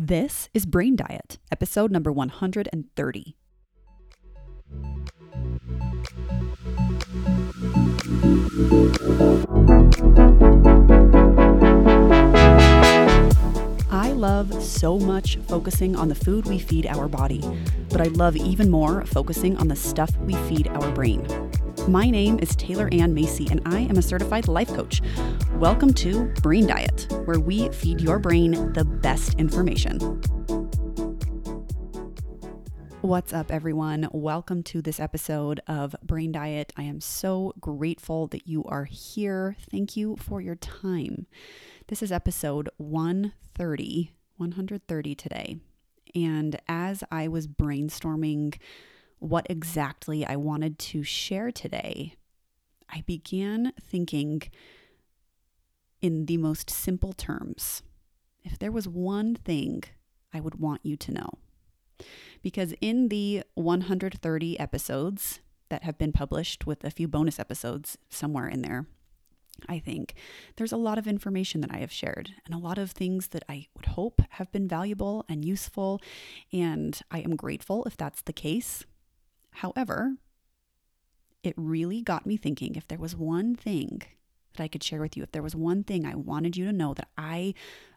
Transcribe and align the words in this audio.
This 0.00 0.48
is 0.54 0.64
Brain 0.64 0.94
Diet, 0.94 1.38
episode 1.50 1.90
number 1.90 2.12
130. 2.12 3.36
I 13.90 14.12
love 14.12 14.62
so 14.62 15.00
much 15.00 15.38
focusing 15.48 15.96
on 15.96 16.08
the 16.08 16.14
food 16.14 16.46
we 16.46 16.60
feed 16.60 16.86
our 16.86 17.08
body, 17.08 17.42
but 17.88 18.00
I 18.00 18.04
love 18.04 18.36
even 18.36 18.70
more 18.70 19.04
focusing 19.04 19.56
on 19.56 19.66
the 19.66 19.74
stuff 19.74 20.16
we 20.18 20.34
feed 20.34 20.68
our 20.68 20.92
brain. 20.92 21.26
My 21.86 22.10
name 22.10 22.38
is 22.40 22.56
Taylor 22.56 22.88
Ann 22.92 23.14
Macy, 23.14 23.46
and 23.50 23.60
I 23.64 23.80
am 23.80 23.96
a 23.96 24.02
certified 24.02 24.48
life 24.48 24.68
coach. 24.68 25.00
Welcome 25.54 25.94
to 25.94 26.24
Brain 26.42 26.66
Diet, 26.66 27.06
where 27.24 27.38
we 27.38 27.68
feed 27.68 28.00
your 28.00 28.18
brain 28.18 28.72
the 28.72 28.84
best 28.84 29.34
information. 29.34 29.98
What's 33.02 33.32
up, 33.32 33.52
everyone? 33.52 34.08
Welcome 34.12 34.62
to 34.64 34.82
this 34.82 34.98
episode 34.98 35.60
of 35.66 35.94
Brain 36.02 36.32
Diet. 36.32 36.72
I 36.76 36.82
am 36.82 37.00
so 37.00 37.54
grateful 37.60 38.26
that 38.28 38.48
you 38.48 38.64
are 38.64 38.84
here. 38.84 39.56
Thank 39.70 39.96
you 39.96 40.16
for 40.16 40.40
your 40.40 40.56
time. 40.56 41.26
This 41.86 42.02
is 42.02 42.10
episode 42.10 42.68
130, 42.78 44.12
130 44.36 45.14
today. 45.14 45.58
And 46.14 46.60
as 46.66 47.04
I 47.10 47.28
was 47.28 47.46
brainstorming 47.46 48.58
what 49.18 49.46
exactly 49.50 50.24
I 50.26 50.36
wanted 50.36 50.78
to 50.78 51.02
share 51.02 51.50
today, 51.50 52.14
I 52.88 53.02
began 53.06 53.72
thinking 53.80 54.42
in 56.00 56.26
the 56.26 56.36
most 56.36 56.70
simple 56.70 57.12
terms. 57.12 57.82
If 58.44 58.58
there 58.58 58.72
was 58.72 58.88
one 58.88 59.34
thing 59.34 59.84
I 60.32 60.40
would 60.40 60.56
want 60.56 60.80
you 60.84 60.96
to 60.96 61.12
know, 61.12 61.30
because 62.42 62.74
in 62.80 63.08
the 63.08 63.42
130 63.54 64.60
episodes 64.60 65.40
that 65.68 65.82
have 65.82 65.98
been 65.98 66.12
published 66.12 66.66
with 66.66 66.84
a 66.84 66.90
few 66.90 67.08
bonus 67.08 67.38
episodes 67.38 67.98
somewhere 68.08 68.48
in 68.48 68.62
there, 68.62 68.86
I 69.68 69.80
think 69.80 70.14
there's 70.56 70.72
a 70.72 70.76
lot 70.76 70.98
of 70.98 71.08
information 71.08 71.60
that 71.62 71.72
I 71.72 71.78
have 71.78 71.90
shared 71.90 72.30
and 72.46 72.54
a 72.54 72.58
lot 72.58 72.78
of 72.78 72.92
things 72.92 73.28
that 73.28 73.42
I 73.48 73.66
would 73.76 73.86
hope 73.86 74.22
have 74.30 74.52
been 74.52 74.68
valuable 74.68 75.24
and 75.28 75.44
useful. 75.44 76.00
And 76.52 76.98
I 77.10 77.20
am 77.20 77.34
grateful 77.34 77.84
if 77.84 77.96
that's 77.96 78.22
the 78.22 78.32
case. 78.32 78.84
However, 79.58 80.14
it 81.42 81.54
really 81.56 82.00
got 82.00 82.26
me 82.26 82.36
thinking 82.36 82.76
if 82.76 82.86
there 82.86 82.98
was 82.98 83.16
one 83.16 83.56
thing 83.56 84.02
that 84.54 84.62
I 84.62 84.68
could 84.68 84.84
share 84.84 85.00
with 85.00 85.16
you, 85.16 85.24
if 85.24 85.32
there 85.32 85.42
was 85.42 85.56
one 85.56 85.82
thing 85.82 86.06
I 86.06 86.14
wanted 86.14 86.56
you 86.56 86.64
to 86.66 86.72
know 86.72 86.94
that 86.94 87.08
I 87.18 87.54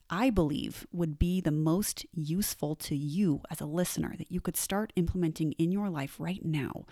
I 0.09 0.31
believe 0.31 0.87
would 0.91 1.19
be 1.19 1.39
the 1.39 1.51
most 1.51 2.03
useful 2.13 2.75
to 2.77 2.95
you 2.95 3.41
as 3.51 3.61
a 3.61 3.67
listener 3.67 4.15
that 4.17 4.31
you 4.31 4.41
could 4.41 4.57
start 4.57 4.91
implementing 4.95 5.51
in 5.53 5.71
your 5.71 5.87
life 5.87 6.15
right 6.19 6.43
now, 6.43 6.85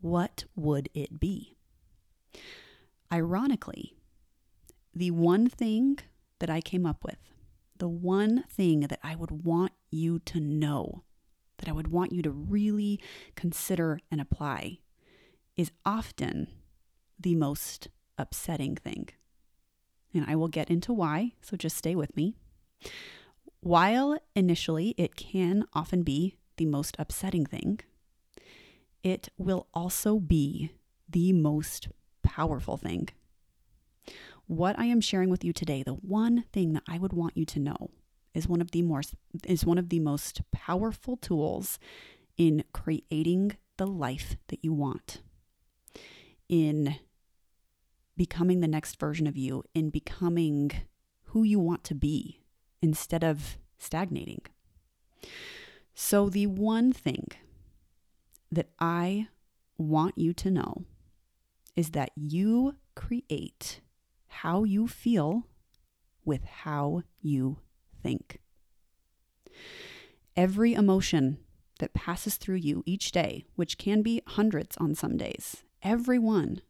what 0.00 0.44
would 0.54 0.88
it 0.94 1.18
be? 1.18 1.56
Ironically, 3.12 3.96
the 4.94 5.10
one 5.10 5.48
thing 5.48 5.98
that 6.38 6.48
I 6.48 6.60
came 6.60 6.86
up 6.86 7.02
with, 7.04 7.18
the 7.76 7.88
one 7.88 8.44
thing 8.48 8.80
that 8.82 9.00
I 9.02 9.16
would 9.16 9.44
want 9.44 9.72
you 9.90 10.20
to 10.20 10.38
know, 10.38 11.02
that 11.62 11.68
I 11.68 11.72
would 11.72 11.88
want 11.88 12.12
you 12.12 12.22
to 12.22 12.30
really 12.30 13.00
consider 13.36 14.00
and 14.10 14.20
apply, 14.20 14.78
is 15.56 15.70
often 15.86 16.48
the 17.20 17.36
most 17.36 17.86
upsetting 18.18 18.74
thing. 18.74 19.08
And 20.12 20.24
I 20.26 20.34
will 20.34 20.48
get 20.48 20.70
into 20.70 20.92
why, 20.92 21.32
so 21.40 21.56
just 21.56 21.76
stay 21.76 21.94
with 21.94 22.16
me. 22.16 22.34
While 23.60 24.18
initially 24.34 24.94
it 24.98 25.14
can 25.14 25.64
often 25.72 26.02
be 26.02 26.36
the 26.56 26.66
most 26.66 26.96
upsetting 26.98 27.46
thing, 27.46 27.78
it 29.04 29.28
will 29.38 29.68
also 29.72 30.18
be 30.18 30.72
the 31.08 31.32
most 31.32 31.88
powerful 32.24 32.76
thing. 32.76 33.08
What 34.46 34.76
I 34.78 34.86
am 34.86 35.00
sharing 35.00 35.30
with 35.30 35.44
you 35.44 35.52
today, 35.52 35.84
the 35.84 35.92
one 35.94 36.44
thing 36.52 36.72
that 36.72 36.82
I 36.88 36.98
would 36.98 37.12
want 37.12 37.36
you 37.36 37.44
to 37.46 37.60
know 37.60 37.90
is 38.34 38.48
one 38.48 38.60
of 38.60 38.70
the 38.70 38.82
more 38.82 39.02
is 39.44 39.64
one 39.64 39.78
of 39.78 39.88
the 39.88 40.00
most 40.00 40.42
powerful 40.50 41.16
tools 41.16 41.78
in 42.36 42.64
creating 42.72 43.56
the 43.76 43.86
life 43.86 44.36
that 44.48 44.64
you 44.64 44.72
want. 44.72 45.20
In 46.48 46.96
becoming 48.16 48.60
the 48.60 48.68
next 48.68 48.98
version 48.98 49.26
of 49.26 49.36
you, 49.36 49.64
in 49.74 49.90
becoming 49.90 50.70
who 51.26 51.42
you 51.42 51.58
want 51.58 51.82
to 51.84 51.94
be 51.94 52.40
instead 52.80 53.24
of 53.24 53.56
stagnating. 53.78 54.42
So, 55.94 56.28
the 56.28 56.46
one 56.46 56.92
thing 56.92 57.28
that 58.50 58.68
I 58.78 59.28
want 59.78 60.16
you 60.16 60.32
to 60.34 60.50
know 60.50 60.84
is 61.74 61.90
that 61.90 62.10
you 62.14 62.76
create 62.94 63.80
how 64.28 64.64
you 64.64 64.86
feel 64.86 65.46
with 66.24 66.44
how 66.44 67.02
you 67.20 67.58
think. 68.02 68.38
Every 70.36 70.74
emotion 70.74 71.38
that 71.78 71.94
passes 71.94 72.36
through 72.36 72.56
you 72.56 72.82
each 72.86 73.12
day, 73.12 73.44
which 73.56 73.78
can 73.78 74.02
be 74.02 74.22
hundreds 74.26 74.76
on 74.78 74.94
some 74.94 75.16
days, 75.16 75.62
every 75.82 76.18
one 76.18 76.62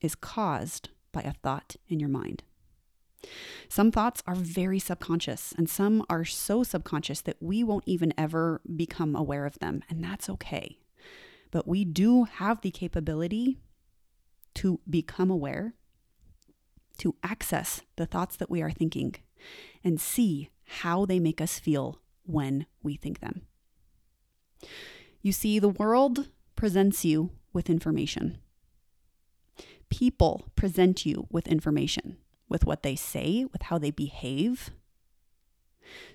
is 0.00 0.14
caused 0.14 0.90
by 1.12 1.22
a 1.22 1.32
thought 1.32 1.76
in 1.88 1.98
your 2.00 2.08
mind. 2.08 2.42
Some 3.68 3.90
thoughts 3.90 4.22
are 4.26 4.34
very 4.34 4.78
subconscious, 4.78 5.52
and 5.56 5.68
some 5.68 6.04
are 6.08 6.24
so 6.24 6.62
subconscious 6.62 7.20
that 7.22 7.36
we 7.40 7.64
won't 7.64 7.84
even 7.86 8.14
ever 8.16 8.60
become 8.76 9.16
aware 9.16 9.44
of 9.44 9.58
them, 9.58 9.82
and 9.90 10.02
that's 10.02 10.30
okay. 10.30 10.78
But 11.50 11.66
we 11.66 11.84
do 11.84 12.24
have 12.24 12.60
the 12.60 12.70
capability 12.70 13.58
to 14.54 14.80
become 14.88 15.30
aware, 15.30 15.74
to 16.98 17.16
access 17.22 17.82
the 17.96 18.06
thoughts 18.06 18.36
that 18.36 18.50
we 18.50 18.62
are 18.62 18.70
thinking, 18.70 19.16
and 19.82 20.00
see 20.00 20.50
how 20.68 21.04
they 21.04 21.18
make 21.18 21.40
us 21.40 21.58
feel 21.58 22.00
when 22.24 22.66
we 22.82 22.96
think 22.96 23.20
them. 23.20 23.42
You 25.22 25.32
see, 25.32 25.58
the 25.58 25.68
world 25.68 26.28
presents 26.56 27.04
you 27.04 27.30
with 27.52 27.70
information. 27.70 28.38
People 29.88 30.48
present 30.54 31.06
you 31.06 31.26
with 31.30 31.48
information 31.48 32.18
with 32.48 32.64
what 32.64 32.82
they 32.82 32.96
say, 32.96 33.44
with 33.52 33.62
how 33.62 33.78
they 33.78 33.90
behave. 33.90 34.70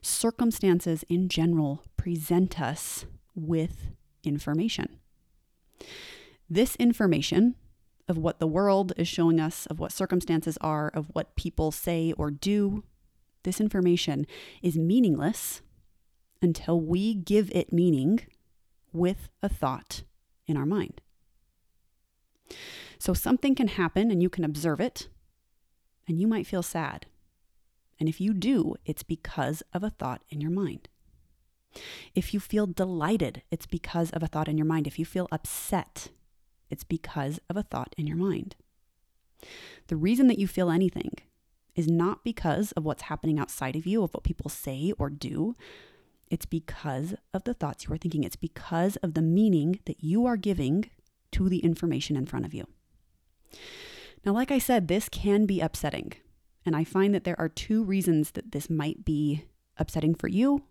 Circumstances 0.01 1.03
in 1.09 1.29
general 1.29 1.83
present 1.97 2.59
us 2.59 3.05
with 3.35 3.87
information. 4.23 4.99
This 6.49 6.75
information 6.77 7.55
of 8.07 8.17
what 8.17 8.39
the 8.39 8.47
world 8.47 8.93
is 8.97 9.07
showing 9.07 9.39
us, 9.39 9.65
of 9.67 9.79
what 9.79 9.91
circumstances 9.91 10.57
are, 10.61 10.89
of 10.89 11.07
what 11.13 11.35
people 11.35 11.71
say 11.71 12.13
or 12.17 12.29
do, 12.29 12.83
this 13.43 13.59
information 13.59 14.25
is 14.61 14.77
meaningless 14.77 15.61
until 16.41 16.79
we 16.79 17.13
give 17.13 17.51
it 17.51 17.71
meaning 17.71 18.21
with 18.91 19.29
a 19.41 19.49
thought 19.49 20.03
in 20.47 20.57
our 20.57 20.65
mind. 20.65 21.01
So 22.99 23.13
something 23.13 23.55
can 23.55 23.69
happen 23.69 24.11
and 24.11 24.21
you 24.21 24.29
can 24.29 24.43
observe 24.43 24.79
it 24.79 25.07
and 26.07 26.19
you 26.19 26.27
might 26.27 26.47
feel 26.47 26.63
sad. 26.63 27.05
And 27.99 28.09
if 28.09 28.19
you 28.19 28.33
do, 28.33 28.75
it's 28.85 29.03
because 29.03 29.63
of 29.73 29.83
a 29.83 29.89
thought 29.89 30.21
in 30.29 30.41
your 30.41 30.51
mind. 30.51 30.89
If 32.13 32.33
you 32.33 32.39
feel 32.39 32.67
delighted, 32.67 33.41
it's 33.49 33.65
because 33.65 34.11
of 34.11 34.21
a 34.21 34.27
thought 34.27 34.47
in 34.47 34.57
your 34.57 34.67
mind. 34.67 34.87
If 34.87 34.99
you 34.99 35.05
feel 35.05 35.27
upset, 35.31 36.09
it's 36.69 36.83
because 36.83 37.39
of 37.49 37.57
a 37.57 37.63
thought 37.63 37.95
in 37.97 38.07
your 38.07 38.17
mind. 38.17 38.55
The 39.87 39.95
reason 39.95 40.27
that 40.27 40.39
you 40.39 40.47
feel 40.47 40.69
anything 40.69 41.11
is 41.75 41.87
not 41.87 42.23
because 42.23 42.71
of 42.73 42.83
what's 42.83 43.03
happening 43.03 43.39
outside 43.39 43.75
of 43.75 43.85
you, 43.85 44.03
of 44.03 44.13
what 44.13 44.23
people 44.23 44.49
say 44.49 44.93
or 44.97 45.09
do. 45.09 45.55
It's 46.29 46.45
because 46.45 47.15
of 47.33 47.43
the 47.43 47.53
thoughts 47.53 47.85
you 47.85 47.93
are 47.93 47.97
thinking. 47.97 48.23
It's 48.23 48.35
because 48.35 48.95
of 48.97 49.13
the 49.13 49.21
meaning 49.21 49.79
that 49.85 50.03
you 50.03 50.25
are 50.25 50.37
giving 50.37 50.89
to 51.31 51.49
the 51.49 51.59
information 51.59 52.15
in 52.15 52.25
front 52.25 52.45
of 52.45 52.53
you. 52.53 52.65
Now, 54.25 54.33
like 54.33 54.51
I 54.51 54.59
said, 54.59 54.87
this 54.87 55.09
can 55.09 55.45
be 55.45 55.59
upsetting. 55.59 56.13
And 56.65 56.75
I 56.75 56.83
find 56.83 57.13
that 57.13 57.23
there 57.23 57.39
are 57.39 57.49
two 57.49 57.83
reasons 57.83 58.31
that 58.31 58.51
this 58.51 58.69
might 58.69 59.03
be 59.03 59.45
upsetting 59.77 60.15
for 60.15 60.27
you, 60.27 60.63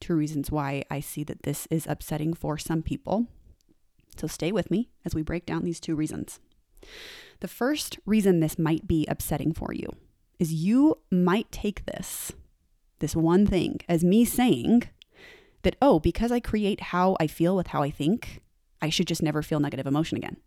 two 0.00 0.14
reasons 0.14 0.50
why 0.50 0.84
I 0.90 1.00
see 1.00 1.24
that 1.24 1.42
this 1.42 1.66
is 1.70 1.86
upsetting 1.88 2.34
for 2.34 2.56
some 2.56 2.82
people. 2.82 3.26
So 4.16 4.26
stay 4.26 4.52
with 4.52 4.70
me 4.70 4.90
as 5.04 5.14
we 5.14 5.22
break 5.22 5.44
down 5.44 5.64
these 5.64 5.80
two 5.80 5.96
reasons. 5.96 6.38
The 7.40 7.48
first 7.48 7.98
reason 8.06 8.40
this 8.40 8.58
might 8.58 8.86
be 8.86 9.06
upsetting 9.08 9.52
for 9.52 9.72
you 9.72 9.90
is 10.40 10.52
you 10.52 10.98
might 11.10 11.52
take 11.52 11.84
this, 11.84 12.32
this 12.98 13.14
one 13.14 13.46
thing, 13.46 13.78
as 13.88 14.02
me 14.02 14.24
saying 14.24 14.84
that, 15.62 15.76
oh, 15.80 16.00
because 16.00 16.32
I 16.32 16.40
create 16.40 16.80
how 16.80 17.16
I 17.20 17.26
feel 17.26 17.54
with 17.54 17.68
how 17.68 17.82
I 17.82 17.90
think, 17.90 18.42
I 18.82 18.88
should 18.88 19.06
just 19.06 19.22
never 19.22 19.42
feel 19.42 19.60
negative 19.60 19.86
emotion 19.86 20.16
again. 20.16 20.38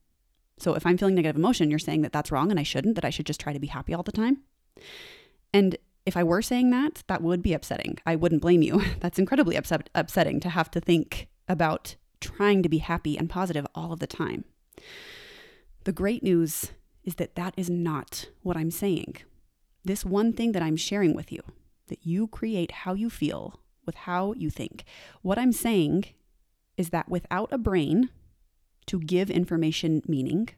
So 0.57 0.73
if 0.73 0.85
I'm 0.85 0.97
feeling 0.97 1.15
negative 1.15 1.37
emotion, 1.37 1.69
you're 1.69 1.79
saying 1.79 2.01
that 2.01 2.11
that's 2.11 2.31
wrong 2.31 2.49
and 2.49 2.59
I 2.59 2.63
shouldn't, 2.63 2.95
that 2.95 3.05
I 3.05 3.11
should 3.11 3.27
just 3.27 3.39
try 3.39 3.53
to 3.53 3.59
be 3.59 3.67
happy 3.67 3.93
all 3.93 4.03
the 4.03 4.11
time. 4.11 4.39
And 5.53 5.77
if 6.05 6.17
I 6.17 6.23
were 6.23 6.41
saying 6.41 6.71
that, 6.71 7.03
that 7.07 7.21
would 7.21 7.43
be 7.43 7.53
upsetting. 7.53 7.99
I 8.05 8.15
wouldn't 8.15 8.41
blame 8.41 8.61
you. 8.61 8.81
That's 8.99 9.19
incredibly 9.19 9.55
upset, 9.55 9.89
upsetting 9.95 10.39
to 10.41 10.49
have 10.49 10.69
to 10.71 10.81
think 10.81 11.27
about 11.47 11.95
trying 12.19 12.63
to 12.63 12.69
be 12.69 12.79
happy 12.79 13.17
and 13.17 13.29
positive 13.29 13.67
all 13.75 13.93
of 13.93 13.99
the 13.99 14.07
time. 14.07 14.43
The 15.83 15.91
great 15.91 16.23
news 16.23 16.71
is 17.03 17.15
that 17.15 17.35
that 17.35 17.53
is 17.55 17.69
not 17.69 18.29
what 18.41 18.57
I'm 18.57 18.71
saying. 18.71 19.17
This 19.85 20.05
one 20.05 20.33
thing 20.33 20.53
that 20.53 20.63
I'm 20.63 20.77
sharing 20.77 21.15
with 21.15 21.31
you, 21.31 21.41
that 21.87 22.05
you 22.05 22.27
create 22.27 22.71
how 22.71 22.93
you 22.93 23.09
feel 23.09 23.59
with 23.85 23.95
how 23.95 24.33
you 24.33 24.49
think. 24.49 24.85
What 25.21 25.37
I'm 25.37 25.51
saying 25.51 26.05
is 26.77 26.89
that 26.89 27.09
without 27.09 27.49
a 27.51 27.57
brain 27.57 28.09
to 28.87 28.99
give 28.99 29.29
information 29.29 30.01
meaning, 30.07 30.49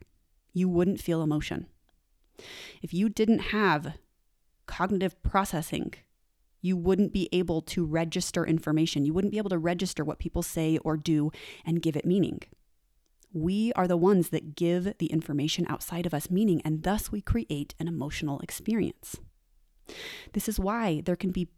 you 0.54 0.70
wouldn't 0.70 1.02
feel 1.02 1.22
emotion. 1.22 1.68
If 2.82 2.94
you 2.94 3.10
didn't 3.10 3.40
have 3.40 3.96
cognitive 4.66 5.22
processing, 5.24 5.94
you 6.62 6.76
wouldn't 6.78 7.14
be 7.14 7.30
able 7.32 7.62
to 7.62 7.86
register 7.86 8.46
information. 8.46 9.06
You 9.06 9.14
wouldn't 9.14 9.32
be 9.32 9.38
able 9.38 9.52
to 9.52 9.58
register 9.58 10.04
what 10.04 10.20
people 10.20 10.42
say 10.42 10.78
or 10.80 10.98
do 10.98 11.32
and 11.66 11.82
give 11.82 11.96
it 11.96 12.06
meaning. 12.06 12.42
We 13.36 13.74
are 13.74 13.86
the 13.86 13.98
ones 13.98 14.30
that 14.30 14.56
give 14.56 14.98
the 14.98 15.08
information 15.08 15.66
outside 15.68 16.06
of 16.06 16.14
us 16.14 16.32
meaning, 16.32 16.62
and 16.64 16.84
thus 16.84 17.12
we 17.12 17.20
create 17.20 17.76
an 17.82 17.90
emotional 17.90 18.40
experience. 18.40 19.18
This 20.32 20.48
is 20.48 20.58
why 20.58 21.02
there 21.06 21.18
can 21.18 21.32
be 21.32 21.50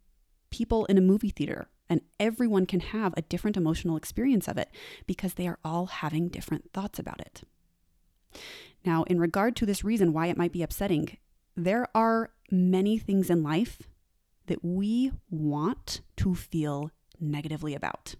people 0.50 0.86
in 0.86 0.98
a 0.98 1.02
movie 1.02 1.30
theater 1.30 1.68
and 1.88 2.02
everyone 2.20 2.66
can 2.66 2.80
have 2.80 3.14
a 3.16 3.22
different 3.22 3.58
emotional 3.58 3.96
experience 3.96 4.48
of 4.48 4.58
it 4.58 4.70
because 5.06 5.36
they 5.36 5.48
are 5.48 5.60
all 5.64 5.86
having 5.86 6.30
different 6.30 6.74
thoughts 6.74 6.98
about 6.98 7.22
it. 7.22 7.44
Now, 8.84 9.04
in 9.04 9.20
regard 9.20 9.56
to 9.58 9.66
this 9.68 9.84
reason 9.84 10.14
why 10.14 10.28
it 10.28 10.38
might 10.38 10.52
be 10.52 10.64
upsetting, 10.64 11.18
there 11.56 11.88
are 11.94 12.32
many 12.50 12.98
things 12.98 13.30
in 13.30 13.44
life 13.44 13.84
that 14.48 14.64
we 14.66 15.12
want 15.30 16.02
to 16.18 16.34
feel 16.34 16.90
negatively 17.20 17.76
about. 17.76 18.16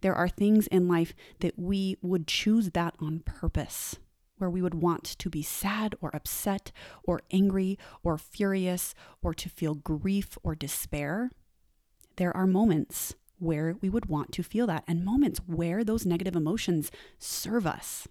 There 0.00 0.14
are 0.14 0.28
things 0.28 0.66
in 0.66 0.88
life 0.88 1.14
that 1.40 1.58
we 1.58 1.96
would 2.02 2.26
choose 2.26 2.70
that 2.70 2.94
on 3.00 3.20
purpose, 3.20 3.96
where 4.38 4.50
we 4.50 4.62
would 4.62 4.74
want 4.74 5.04
to 5.04 5.30
be 5.30 5.42
sad 5.42 5.94
or 6.00 6.14
upset 6.14 6.72
or 7.04 7.20
angry 7.30 7.78
or 8.02 8.18
furious 8.18 8.94
or 9.22 9.34
to 9.34 9.48
feel 9.48 9.74
grief 9.74 10.36
or 10.42 10.54
despair. 10.54 11.30
There 12.16 12.36
are 12.36 12.46
moments 12.46 13.14
where 13.38 13.76
we 13.80 13.88
would 13.88 14.06
want 14.06 14.32
to 14.32 14.42
feel 14.42 14.66
that 14.66 14.84
and 14.88 15.04
moments 15.04 15.40
where 15.46 15.84
those 15.84 16.06
negative 16.06 16.36
emotions 16.36 16.90
serve 17.18 17.66
us. 17.66 18.08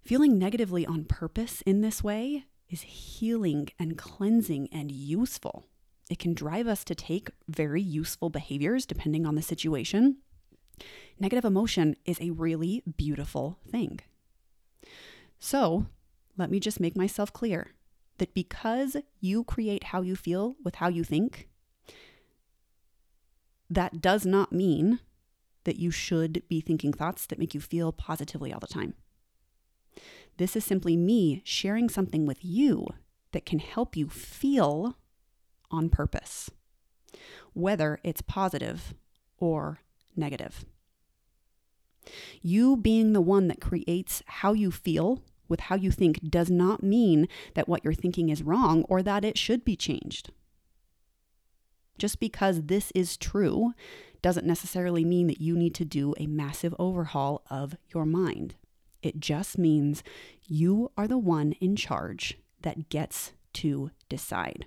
Feeling 0.00 0.38
negatively 0.38 0.86
on 0.86 1.04
purpose 1.04 1.62
in 1.62 1.80
this 1.80 2.02
way 2.02 2.46
is 2.68 2.82
healing 2.82 3.68
and 3.78 3.98
cleansing 3.98 4.68
and 4.72 4.90
useful. 4.90 5.66
It 6.10 6.18
can 6.18 6.34
drive 6.34 6.66
us 6.66 6.82
to 6.84 6.94
take 6.94 7.30
very 7.48 7.80
useful 7.80 8.28
behaviors 8.30 8.84
depending 8.84 9.24
on 9.24 9.36
the 9.36 9.42
situation. 9.42 10.16
Negative 11.20 11.44
emotion 11.44 11.94
is 12.04 12.20
a 12.20 12.30
really 12.30 12.82
beautiful 12.96 13.58
thing. 13.70 14.00
So, 15.38 15.86
let 16.36 16.50
me 16.50 16.58
just 16.58 16.80
make 16.80 16.96
myself 16.96 17.32
clear 17.32 17.68
that 18.18 18.34
because 18.34 18.96
you 19.20 19.44
create 19.44 19.84
how 19.84 20.02
you 20.02 20.16
feel 20.16 20.56
with 20.64 20.76
how 20.76 20.88
you 20.88 21.04
think, 21.04 21.48
that 23.70 24.00
does 24.00 24.26
not 24.26 24.52
mean 24.52 24.98
that 25.62 25.78
you 25.78 25.92
should 25.92 26.42
be 26.48 26.60
thinking 26.60 26.92
thoughts 26.92 27.24
that 27.26 27.38
make 27.38 27.54
you 27.54 27.60
feel 27.60 27.92
positively 27.92 28.52
all 28.52 28.58
the 28.58 28.66
time. 28.66 28.94
This 30.38 30.56
is 30.56 30.64
simply 30.64 30.96
me 30.96 31.40
sharing 31.44 31.88
something 31.88 32.26
with 32.26 32.44
you 32.44 32.86
that 33.30 33.46
can 33.46 33.60
help 33.60 33.96
you 33.96 34.08
feel 34.08 34.96
on 35.70 35.88
purpose, 35.88 36.50
whether 37.52 38.00
it's 38.02 38.22
positive 38.22 38.94
or 39.38 39.80
negative. 40.16 40.64
You 42.42 42.76
being 42.76 43.12
the 43.12 43.20
one 43.20 43.48
that 43.48 43.60
creates 43.60 44.22
how 44.26 44.52
you 44.52 44.70
feel 44.70 45.22
with 45.48 45.60
how 45.60 45.76
you 45.76 45.90
think 45.90 46.20
does 46.30 46.50
not 46.50 46.82
mean 46.82 47.28
that 47.54 47.68
what 47.68 47.84
you're 47.84 47.92
thinking 47.92 48.28
is 48.28 48.42
wrong 48.42 48.84
or 48.88 49.02
that 49.02 49.24
it 49.24 49.36
should 49.36 49.64
be 49.64 49.76
changed. 49.76 50.30
Just 51.98 52.20
because 52.20 52.62
this 52.62 52.90
is 52.94 53.16
true 53.16 53.74
doesn't 54.22 54.46
necessarily 54.46 55.04
mean 55.04 55.26
that 55.26 55.40
you 55.40 55.56
need 55.56 55.74
to 55.74 55.84
do 55.84 56.14
a 56.18 56.26
massive 56.26 56.74
overhaul 56.78 57.42
of 57.50 57.76
your 57.92 58.06
mind. 58.06 58.54
It 59.02 59.18
just 59.18 59.58
means 59.58 60.02
you 60.46 60.90
are 60.96 61.08
the 61.08 61.18
one 61.18 61.52
in 61.60 61.76
charge 61.76 62.38
that 62.62 62.88
gets 62.88 63.32
to 63.54 63.90
decide. 64.08 64.66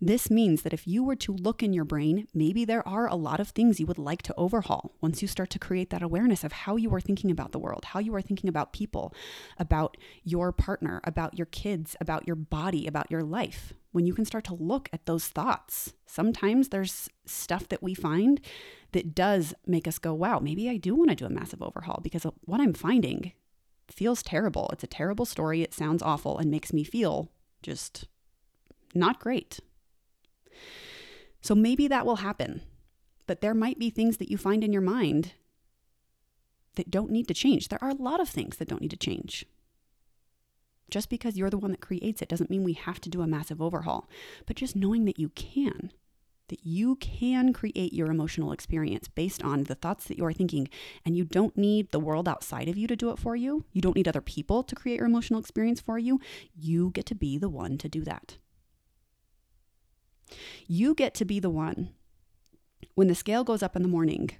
This 0.00 0.30
means 0.30 0.62
that 0.62 0.72
if 0.72 0.86
you 0.86 1.02
were 1.02 1.16
to 1.16 1.32
look 1.32 1.62
in 1.62 1.72
your 1.72 1.84
brain, 1.84 2.28
maybe 2.34 2.64
there 2.64 2.86
are 2.86 3.06
a 3.06 3.14
lot 3.14 3.40
of 3.40 3.48
things 3.48 3.80
you 3.80 3.86
would 3.86 3.98
like 3.98 4.22
to 4.22 4.34
overhaul 4.36 4.92
once 5.00 5.22
you 5.22 5.28
start 5.28 5.50
to 5.50 5.58
create 5.58 5.90
that 5.90 6.02
awareness 6.02 6.44
of 6.44 6.52
how 6.52 6.76
you 6.76 6.92
are 6.94 7.00
thinking 7.00 7.30
about 7.30 7.52
the 7.52 7.58
world, 7.58 7.86
how 7.86 8.00
you 8.00 8.14
are 8.14 8.22
thinking 8.22 8.48
about 8.48 8.72
people, 8.72 9.14
about 9.58 9.96
your 10.24 10.52
partner, 10.52 11.00
about 11.04 11.36
your 11.36 11.46
kids, 11.46 11.96
about 12.00 12.26
your 12.26 12.36
body, 12.36 12.86
about 12.86 13.10
your 13.10 13.22
life. 13.22 13.72
When 13.92 14.06
you 14.06 14.14
can 14.14 14.26
start 14.26 14.44
to 14.44 14.54
look 14.54 14.88
at 14.92 15.06
those 15.06 15.28
thoughts, 15.28 15.94
sometimes 16.04 16.68
there's 16.68 17.08
stuff 17.24 17.68
that 17.68 17.82
we 17.82 17.94
find 17.94 18.40
that 18.92 19.14
does 19.14 19.54
make 19.66 19.88
us 19.88 19.98
go, 19.98 20.12
wow, 20.12 20.38
maybe 20.38 20.68
I 20.68 20.76
do 20.76 20.94
want 20.94 21.10
to 21.10 21.16
do 21.16 21.24
a 21.26 21.30
massive 21.30 21.62
overhaul 21.62 22.00
because 22.02 22.26
what 22.44 22.60
I'm 22.60 22.74
finding 22.74 23.32
feels 23.90 24.22
terrible. 24.22 24.68
It's 24.72 24.84
a 24.84 24.88
terrible 24.88 25.24
story. 25.24 25.62
It 25.62 25.74
sounds 25.74 26.02
awful 26.02 26.38
and 26.38 26.50
makes 26.50 26.72
me 26.72 26.84
feel 26.84 27.30
just 27.62 28.06
not 28.94 29.20
great. 29.20 29.60
So 31.40 31.54
maybe 31.54 31.86
that 31.88 32.06
will 32.06 32.16
happen, 32.16 32.62
but 33.26 33.40
there 33.40 33.54
might 33.54 33.78
be 33.78 33.90
things 33.90 34.16
that 34.16 34.30
you 34.30 34.36
find 34.36 34.64
in 34.64 34.72
your 34.72 34.82
mind 34.82 35.32
that 36.74 36.90
don't 36.90 37.10
need 37.10 37.28
to 37.28 37.34
change. 37.34 37.68
There 37.68 37.82
are 37.82 37.90
a 37.90 37.94
lot 37.94 38.20
of 38.20 38.28
things 38.28 38.56
that 38.56 38.68
don't 38.68 38.82
need 38.82 38.90
to 38.90 38.96
change. 38.96 39.46
Just 40.90 41.10
because 41.10 41.36
you're 41.36 41.50
the 41.50 41.58
one 41.58 41.72
that 41.72 41.80
creates 41.80 42.22
it 42.22 42.28
doesn't 42.28 42.50
mean 42.50 42.62
we 42.62 42.74
have 42.74 43.00
to 43.00 43.08
do 43.08 43.22
a 43.22 43.26
massive 43.26 43.60
overhaul, 43.60 44.08
but 44.46 44.56
just 44.56 44.76
knowing 44.76 45.04
that 45.04 45.18
you 45.18 45.30
can, 45.30 45.92
that 46.48 46.64
you 46.64 46.94
can 46.96 47.52
create 47.52 47.92
your 47.92 48.08
emotional 48.08 48.52
experience 48.52 49.08
based 49.08 49.42
on 49.42 49.64
the 49.64 49.74
thoughts 49.74 50.04
that 50.06 50.16
you 50.16 50.24
are 50.24 50.32
thinking, 50.32 50.68
and 51.04 51.16
you 51.16 51.24
don't 51.24 51.56
need 51.56 51.90
the 51.90 51.98
world 51.98 52.28
outside 52.28 52.68
of 52.68 52.76
you 52.76 52.86
to 52.86 52.94
do 52.94 53.10
it 53.10 53.18
for 53.18 53.34
you. 53.34 53.64
You 53.72 53.80
don't 53.80 53.96
need 53.96 54.06
other 54.06 54.20
people 54.20 54.62
to 54.62 54.76
create 54.76 54.98
your 54.98 55.06
emotional 55.06 55.40
experience 55.40 55.80
for 55.80 55.98
you. 55.98 56.20
You 56.54 56.90
get 56.90 57.06
to 57.06 57.16
be 57.16 57.36
the 57.36 57.48
one 57.48 57.78
to 57.78 57.88
do 57.88 58.02
that. 58.04 58.38
You 60.66 60.94
get 60.94 61.14
to 61.14 61.24
be 61.24 61.40
the 61.40 61.50
one. 61.50 61.90
When 62.94 63.08
the 63.08 63.14
scale 63.14 63.44
goes 63.44 63.62
up 63.62 63.76
in 63.76 63.82
the 63.82 63.88
morning, 63.88 64.30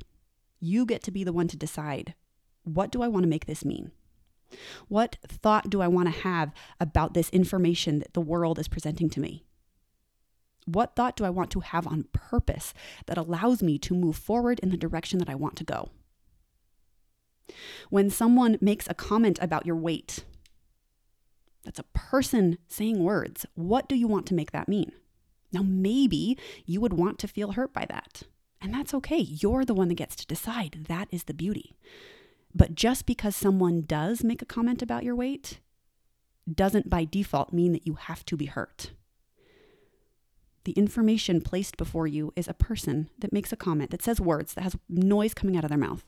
you 0.61 0.87
get 0.87 1.02
to 1.05 1.11
be 1.11 1.25
the 1.25 1.33
one 1.33 1.49
to 1.49 1.57
decide 1.57 2.14
what 2.64 2.90
do 2.90 3.02
I 3.02 3.09
want 3.09 3.23
to 3.23 3.28
make 3.28 3.47
this 3.47 3.64
mean? 3.64 3.93
What 4.88 5.16
thought 5.26 5.71
do 5.71 5.81
I 5.81 5.88
want 5.88 6.12
to 6.12 6.21
have 6.23 6.52
about 6.81 7.14
this 7.14 7.31
information 7.31 8.00
that 8.00 8.14
the 8.14 8.21
world 8.21 8.59
is 8.59 8.69
presenting 8.69 9.09
to 9.11 9.21
me? 9.21 9.45
What 10.64 10.97
thought 10.97 11.16
do 11.16 11.25
I 11.25 11.31
want 11.31 11.50
to 11.52 11.61
have 11.61 11.87
on 11.87 12.09
purpose 12.12 12.75
that 13.07 13.19
allows 13.19 13.62
me 13.62 13.78
to 13.78 13.95
move 13.95 14.16
forward 14.16 14.59
in 14.61 14.71
the 14.71 14.76
direction 14.76 15.21
that 15.21 15.31
I 15.31 15.37
want 15.37 15.57
to 15.57 15.64
go? 15.64 15.90
When 17.88 18.11
someone 18.11 18.59
makes 18.61 18.88
a 18.88 18.95
comment 18.95 19.38
about 19.40 19.66
your 19.66 19.76
weight, 19.76 20.25
that's 21.64 21.78
a 21.78 21.85
person 21.95 22.59
saying 22.66 23.02
words. 23.02 23.47
What 23.55 23.88
do 23.88 23.95
you 23.95 24.09
want 24.09 24.26
to 24.26 24.35
make 24.35 24.50
that 24.50 24.69
mean? 24.69 24.93
Now, 25.56 25.62
maybe 25.62 26.36
you 26.66 26.82
would 26.82 26.92
want 26.92 27.18
to 27.20 27.28
feel 27.28 27.52
hurt 27.52 27.72
by 27.72 27.86
that. 27.86 28.25
And 28.60 28.75
that's 28.75 28.92
okay. 28.92 29.20
You're 29.20 29.64
the 29.64 29.72
one 29.72 29.88
that 29.88 29.94
gets 29.94 30.14
to 30.16 30.26
decide. 30.26 30.84
That 30.86 31.08
is 31.10 31.25
the 31.25 31.32
beauty. 31.32 31.75
But 32.54 32.75
just 32.75 33.06
because 33.06 33.34
someone 33.34 33.80
does 33.80 34.22
make 34.22 34.42
a 34.42 34.46
comment 34.46 34.82
about 34.82 35.02
your 35.02 35.14
weight 35.14 35.60
doesn't 36.52 36.90
by 36.90 37.06
default 37.06 37.54
mean 37.54 37.72
that 37.72 37.86
you 37.86 37.94
have 37.94 38.22
to 38.26 38.36
be 38.36 38.46
hurt. 38.46 38.90
The 40.64 40.72
information 40.72 41.40
placed 41.40 41.78
before 41.78 42.06
you 42.06 42.34
is 42.36 42.48
a 42.48 42.54
person 42.54 43.08
that 43.18 43.32
makes 43.32 43.50
a 43.50 43.56
comment, 43.56 43.90
that 43.92 44.02
says 44.02 44.20
words, 44.20 44.52
that 44.54 44.62
has 44.62 44.76
noise 44.90 45.32
coming 45.32 45.56
out 45.56 45.64
of 45.64 45.70
their 45.70 45.78
mouth. 45.78 46.04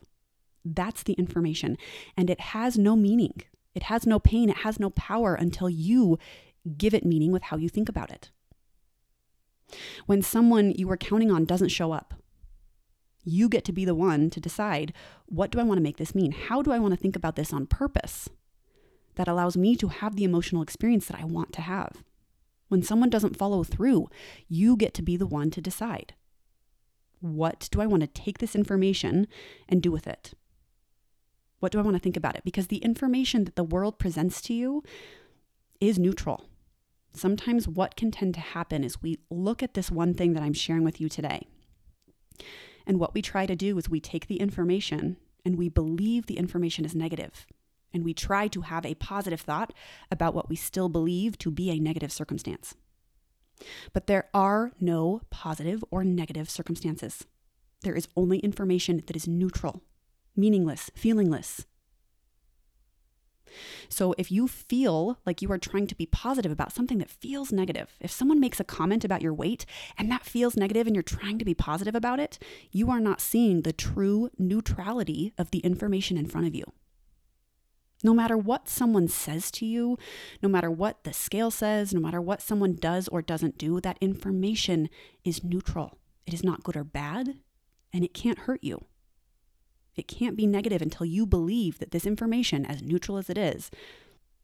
That's 0.63 1.01
the 1.01 1.13
information. 1.13 1.75
And 2.15 2.29
it 2.29 2.39
has 2.39 2.77
no 2.77 2.95
meaning. 2.95 3.41
It 3.73 3.83
has 3.83 4.05
no 4.05 4.19
pain. 4.19 4.49
It 4.49 4.57
has 4.57 4.79
no 4.79 4.91
power 4.91 5.33
until 5.33 5.71
you 5.71 6.19
give 6.77 6.93
it 6.93 7.03
meaning 7.03 7.31
with 7.31 7.43
how 7.43 7.57
you 7.57 7.67
think 7.67 7.89
about 7.89 8.11
it. 8.11 8.29
When 10.05 10.21
someone 10.21 10.71
you 10.71 10.87
were 10.87 10.97
counting 10.97 11.31
on 11.31 11.45
doesn't 11.45 11.69
show 11.69 11.91
up, 11.91 12.13
you 13.23 13.49
get 13.49 13.65
to 13.65 13.73
be 13.73 13.85
the 13.85 13.95
one 13.95 14.29
to 14.29 14.39
decide 14.39 14.93
what 15.25 15.51
do 15.51 15.59
I 15.59 15.63
want 15.63 15.77
to 15.77 15.83
make 15.83 15.97
this 15.97 16.15
mean? 16.15 16.31
How 16.31 16.61
do 16.61 16.71
I 16.71 16.79
want 16.79 16.93
to 16.93 16.99
think 16.99 17.15
about 17.15 17.35
this 17.35 17.53
on 17.53 17.67
purpose 17.67 18.29
that 19.15 19.27
allows 19.27 19.57
me 19.57 19.75
to 19.75 19.89
have 19.89 20.15
the 20.15 20.23
emotional 20.23 20.61
experience 20.61 21.07
that 21.07 21.19
I 21.19 21.25
want 21.25 21.53
to 21.53 21.61
have? 21.61 22.03
When 22.69 22.83
someone 22.83 23.09
doesn't 23.09 23.37
follow 23.37 23.63
through, 23.63 24.09
you 24.47 24.77
get 24.77 24.93
to 24.95 25.01
be 25.01 25.17
the 25.17 25.27
one 25.27 25.51
to 25.51 25.61
decide. 25.61 26.13
What 27.19 27.67
do 27.71 27.81
I 27.81 27.87
want 27.87 28.01
to 28.01 28.07
take 28.07 28.37
this 28.37 28.55
information 28.55 29.27
and 29.67 29.81
do 29.81 29.91
with 29.91 30.07
it? 30.07 30.33
What 31.59 31.71
do 31.71 31.79
I 31.79 31.81
want 31.81 31.95
to 31.95 32.01
think 32.01 32.15
about 32.15 32.35
it? 32.35 32.43
Because 32.45 32.67
the 32.67 32.77
information 32.77 33.43
that 33.43 33.55
the 33.55 33.63
world 33.63 33.99
presents 33.99 34.41
to 34.43 34.53
you 34.53 34.83
is 35.81 35.99
neutral. 35.99 36.45
Sometimes 37.13 37.67
what 37.67 37.95
can 37.95 38.11
tend 38.11 38.33
to 38.35 38.39
happen 38.39 38.83
is 38.83 39.01
we 39.01 39.19
look 39.29 39.61
at 39.63 39.73
this 39.73 39.91
one 39.91 40.13
thing 40.13 40.33
that 40.33 40.43
I'm 40.43 40.53
sharing 40.53 40.83
with 40.83 41.01
you 41.01 41.09
today. 41.09 41.47
And 42.85 42.99
what 42.99 43.13
we 43.13 43.21
try 43.21 43.45
to 43.45 43.55
do 43.55 43.77
is 43.77 43.89
we 43.89 43.99
take 43.99 44.27
the 44.27 44.39
information 44.39 45.17
and 45.45 45.57
we 45.57 45.69
believe 45.69 46.25
the 46.25 46.37
information 46.37 46.85
is 46.85 46.95
negative. 46.95 47.45
And 47.93 48.03
we 48.03 48.13
try 48.13 48.47
to 48.49 48.61
have 48.61 48.85
a 48.85 48.95
positive 48.95 49.41
thought 49.41 49.73
about 50.11 50.35
what 50.35 50.49
we 50.49 50.55
still 50.55 50.89
believe 50.89 51.37
to 51.39 51.51
be 51.51 51.71
a 51.71 51.79
negative 51.79 52.11
circumstance. 52.11 52.75
But 53.93 54.07
there 54.07 54.29
are 54.33 54.71
no 54.79 55.21
positive 55.29 55.83
or 55.91 56.03
negative 56.03 56.49
circumstances. 56.49 57.25
There 57.81 57.95
is 57.95 58.07
only 58.15 58.39
information 58.39 59.03
that 59.07 59.15
is 59.15 59.27
neutral, 59.27 59.83
meaningless, 60.35 60.91
feelingless, 60.97 61.65
so 63.89 64.13
if 64.17 64.31
you 64.31 64.47
feel 64.47 65.17
like 65.25 65.41
you 65.41 65.51
are 65.51 65.57
trying 65.57 65.87
to 65.87 65.95
be 65.95 66.05
positive 66.05 66.51
about 66.51 66.73
something 66.73 66.97
that 66.99 67.09
feels 67.09 67.51
negative, 67.51 67.95
if 67.99 68.11
someone 68.11 68.39
makes 68.39 68.59
a 68.59 68.63
comment 68.63 69.03
about 69.03 69.21
your 69.21 69.33
weight 69.33 69.65
and 69.97 70.11
that 70.11 70.25
feels 70.25 70.57
negative 70.57 70.87
and 70.87 70.95
you're 70.95 71.03
trying 71.03 71.39
to 71.39 71.45
be 71.45 71.53
positive 71.53 71.95
about 71.95 72.19
it, 72.19 72.39
you 72.71 72.89
are 72.89 72.99
not 72.99 73.21
seeing 73.21 73.61
the 73.61 73.73
true 73.73 74.29
neutrality 74.37 75.33
of 75.37 75.51
the 75.51 75.59
information 75.59 76.17
in 76.17 76.25
front 76.25 76.47
of 76.47 76.55
you. 76.55 76.63
No 78.01 78.13
matter 78.13 78.37
what 78.37 78.69
someone 78.69 79.09
says 79.09 79.51
to 79.51 79.65
you, 79.65 79.97
no 80.41 80.47
matter 80.47 80.71
what 80.71 81.03
the 81.03 81.11
scale 81.11 81.51
says, 81.51 81.93
no 81.93 81.99
matter 81.99 82.21
what 82.21 82.41
someone 82.41 82.75
does 82.75 83.09
or 83.09 83.21
doesn't 83.21 83.57
do, 83.57 83.81
that 83.81 83.97
information 83.99 84.89
is 85.25 85.43
neutral. 85.43 85.97
It 86.25 86.33
is 86.33 86.43
not 86.43 86.63
good 86.63 86.77
or 86.77 86.85
bad, 86.85 87.39
and 87.91 88.05
it 88.05 88.13
can't 88.13 88.39
hurt 88.39 88.63
you. 88.63 88.85
It 89.99 90.07
can't 90.07 90.37
be 90.37 90.47
negative 90.47 90.81
until 90.81 91.05
you 91.05 91.25
believe 91.25 91.79
that 91.79 91.91
this 91.91 92.05
information, 92.05 92.65
as 92.65 92.81
neutral 92.81 93.17
as 93.17 93.29
it 93.29 93.37
is, 93.37 93.69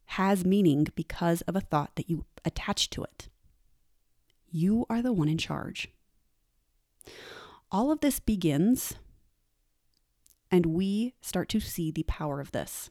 has 0.07 0.43
meaning 0.43 0.87
because 0.95 1.41
of 1.43 1.55
a 1.55 1.61
thought 1.61 1.95
that 1.95 2.09
you 2.09 2.25
attach 2.43 2.89
to 2.91 3.03
it. 3.03 3.29
You 4.51 4.85
are 4.89 5.01
the 5.01 5.13
one 5.13 5.29
in 5.29 5.37
charge. 5.37 5.87
All 7.71 7.89
of 7.89 8.01
this 8.01 8.19
begins, 8.19 8.95
and 10.51 10.65
we 10.65 11.13
start 11.21 11.47
to 11.49 11.61
see 11.61 11.89
the 11.89 12.03
power 12.03 12.41
of 12.41 12.51
this. 12.51 12.89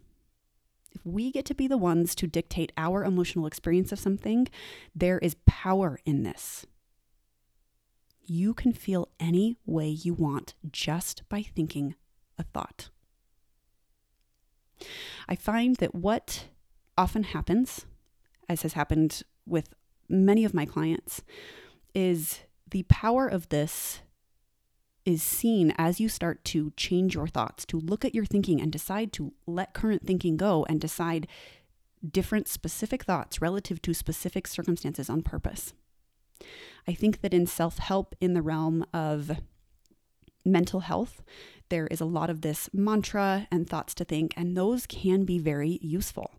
If 0.91 1.05
we 1.05 1.31
get 1.31 1.45
to 1.47 1.55
be 1.55 1.69
the 1.69 1.77
ones 1.77 2.15
to 2.15 2.27
dictate 2.27 2.73
our 2.79 3.05
emotional 3.05 3.47
experience 3.47 3.93
of 3.93 3.99
something, 3.99 4.49
there 4.95 5.19
is 5.19 5.37
power 5.47 6.01
in 6.07 6.23
this. 6.23 6.65
You 8.25 8.55
can 8.55 8.73
feel 8.73 9.11
any 9.21 9.59
way 9.67 9.89
you 9.89 10.15
want 10.15 10.55
just 10.73 11.29
by 11.29 11.43
thinking 11.43 11.95
a 12.39 12.43
thought. 12.43 12.91
I 15.29 15.37
find 15.37 15.77
that 15.77 15.95
what 15.95 16.47
often 16.97 17.25
happens, 17.25 17.87
as 18.49 18.63
has 18.63 18.75
happened 18.75 19.23
with 19.47 19.75
many 20.09 20.45
of 20.45 20.55
my 20.55 20.67
clients, 20.67 21.23
is 21.95 22.41
the 22.71 22.85
power 22.85 23.27
of 23.27 23.49
this 23.49 24.01
is 25.05 25.23
seen 25.23 25.73
as 25.77 26.01
you 26.01 26.09
start 26.09 26.45
to 26.45 26.73
change 26.77 27.15
your 27.15 27.29
thoughts, 27.29 27.65
to 27.67 27.79
look 27.79 28.05
at 28.05 28.15
your 28.15 28.25
thinking 28.25 28.61
and 28.61 28.73
decide 28.73 29.13
to 29.13 29.33
let 29.47 29.75
current 29.75 30.07
thinking 30.07 30.37
go 30.37 30.65
and 30.69 30.81
decide 30.81 31.27
different 32.11 32.49
specific 32.49 33.05
thoughts 33.05 33.41
relative 33.41 33.81
to 33.83 33.95
specific 33.95 34.47
circumstances 34.47 35.11
on 35.11 35.23
purpose. 35.23 35.73
I 36.87 36.93
think 36.93 37.21
that 37.21 37.35
in 37.35 37.47
self 37.47 37.79
help, 37.79 38.15
in 38.21 38.35
the 38.35 38.43
realm 38.43 38.85
of 38.93 39.41
mental 40.45 40.81
health, 40.81 41.23
there 41.71 41.87
is 41.87 42.01
a 42.01 42.05
lot 42.05 42.31
of 42.31 42.43
this 42.43 42.69
mantra 42.73 43.49
and 43.51 43.69
thoughts 43.69 43.95
to 43.95 44.05
think, 44.05 44.35
and 44.37 44.57
those 44.57 44.87
can 44.87 45.25
be 45.25 45.39
very 45.39 45.79
useful. 45.83 46.33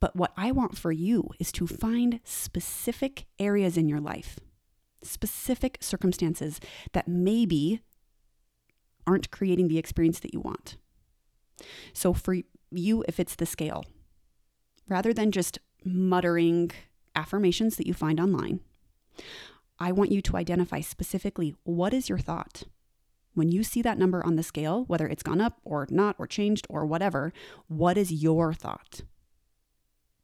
But 0.00 0.16
what 0.16 0.32
I 0.36 0.50
want 0.52 0.78
for 0.78 0.90
you 0.90 1.30
is 1.38 1.52
to 1.52 1.66
find 1.66 2.20
specific 2.24 3.26
areas 3.38 3.76
in 3.76 3.88
your 3.88 4.00
life, 4.00 4.38
specific 5.02 5.78
circumstances 5.80 6.60
that 6.92 7.08
maybe 7.08 7.82
aren't 9.06 9.30
creating 9.30 9.68
the 9.68 9.78
experience 9.78 10.20
that 10.20 10.32
you 10.32 10.40
want. 10.40 10.76
So, 11.92 12.14
for 12.14 12.36
you, 12.70 13.04
if 13.06 13.20
it's 13.20 13.34
the 13.34 13.46
scale, 13.46 13.84
rather 14.88 15.12
than 15.12 15.30
just 15.30 15.58
muttering 15.84 16.70
affirmations 17.14 17.76
that 17.76 17.86
you 17.86 17.92
find 17.92 18.18
online, 18.18 18.60
I 19.78 19.92
want 19.92 20.12
you 20.12 20.22
to 20.22 20.36
identify 20.36 20.80
specifically 20.80 21.54
what 21.64 21.92
is 21.92 22.08
your 22.08 22.18
thought? 22.18 22.64
When 23.34 23.50
you 23.50 23.62
see 23.62 23.82
that 23.82 23.98
number 23.98 24.24
on 24.24 24.36
the 24.36 24.42
scale, 24.42 24.84
whether 24.86 25.06
it's 25.06 25.22
gone 25.22 25.40
up 25.40 25.60
or 25.64 25.86
not, 25.90 26.16
or 26.18 26.26
changed 26.26 26.66
or 26.68 26.84
whatever, 26.84 27.32
what 27.68 27.96
is 27.96 28.12
your 28.12 28.52
thought? 28.52 29.02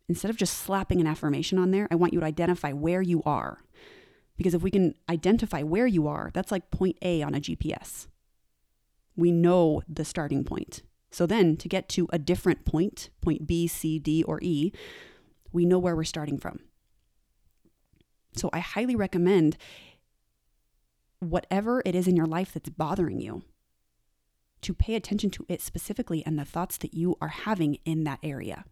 Instead 0.08 0.30
of 0.30 0.36
just 0.36 0.58
slapping 0.58 1.00
an 1.00 1.06
affirmation 1.06 1.58
on 1.58 1.70
there, 1.70 1.88
I 1.90 1.96
want 1.96 2.12
you 2.12 2.20
to 2.20 2.26
identify 2.26 2.72
where 2.72 3.02
you 3.02 3.22
are. 3.25 3.58
Because 4.36 4.54
if 4.54 4.62
we 4.62 4.70
can 4.70 4.94
identify 5.08 5.62
where 5.62 5.86
you 5.86 6.06
are, 6.06 6.30
that's 6.32 6.52
like 6.52 6.70
point 6.70 6.96
A 7.02 7.22
on 7.22 7.34
a 7.34 7.40
GPS. 7.40 8.06
We 9.16 9.32
know 9.32 9.82
the 9.88 10.04
starting 10.04 10.44
point. 10.44 10.82
So 11.10 11.26
then 11.26 11.56
to 11.56 11.68
get 11.68 11.88
to 11.90 12.06
a 12.12 12.18
different 12.18 12.64
point, 12.64 13.10
point 13.22 13.46
B, 13.46 13.66
C, 13.66 13.98
D, 13.98 14.22
or 14.22 14.38
E, 14.42 14.72
we 15.52 15.64
know 15.64 15.78
where 15.78 15.96
we're 15.96 16.04
starting 16.04 16.38
from. 16.38 16.60
So 18.36 18.50
I 18.52 18.58
highly 18.58 18.94
recommend 18.94 19.56
whatever 21.20 21.82
it 21.85 21.94
is 21.94 22.06
in 22.06 22.16
your 22.16 22.26
life 22.26 22.52
that's 22.52 22.68
bothering 22.68 23.20
you, 23.20 23.42
to 24.62 24.75
pay 24.75 24.94
attention 24.94 25.30
to 25.30 25.46
it 25.49 25.61
specifically 25.61 26.25
and 26.26 26.38
the 26.38 26.44
thoughts 26.44 26.76
that 26.78 26.94
you 26.94 27.16
are 27.20 27.28
having 27.28 27.78
in 27.85 28.04
that 28.04 28.18
area. 28.23 28.64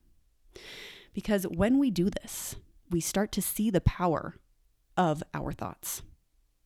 Because 1.12 1.44
when 1.44 1.78
we 1.78 1.90
do 1.90 2.10
this, 2.10 2.56
we 2.90 3.00
start 3.00 3.32
to 3.32 3.42
see 3.42 3.70
the 3.70 3.80
power 3.80 4.34
of 4.96 5.22
our 5.32 5.52
thoughts. 5.52 6.02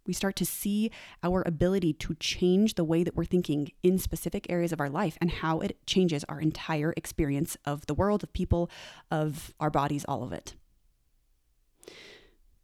We 0.07 0.15
start 0.15 0.37
to 0.37 0.47
see 0.47 0.91
our 1.23 1.43
ability 1.45 1.93
to 1.95 2.15
change 2.15 2.75
the 2.75 2.85
way 2.85 3.05
that 3.05 3.15
we're 3.15 3.27
thinking 3.27 3.73
in 3.83 3.99
specific 3.99 4.47
areas 4.49 4.73
of 4.73 4.81
our 4.81 4.89
life 4.89 5.19
and 5.21 5.31
how 5.31 5.61
it 5.61 5.77
changes 5.87 6.25
our 6.25 6.41
entire 6.41 6.95
experience 6.97 7.59
of 7.67 7.85
the 7.85 7.95
world, 7.95 8.23
of 8.23 8.33
people, 8.33 8.71
of 9.11 9.53
our 9.61 9.69
bodies, 9.69 10.07
all 10.09 10.25
of 10.25 10.33
it. 10.33 10.55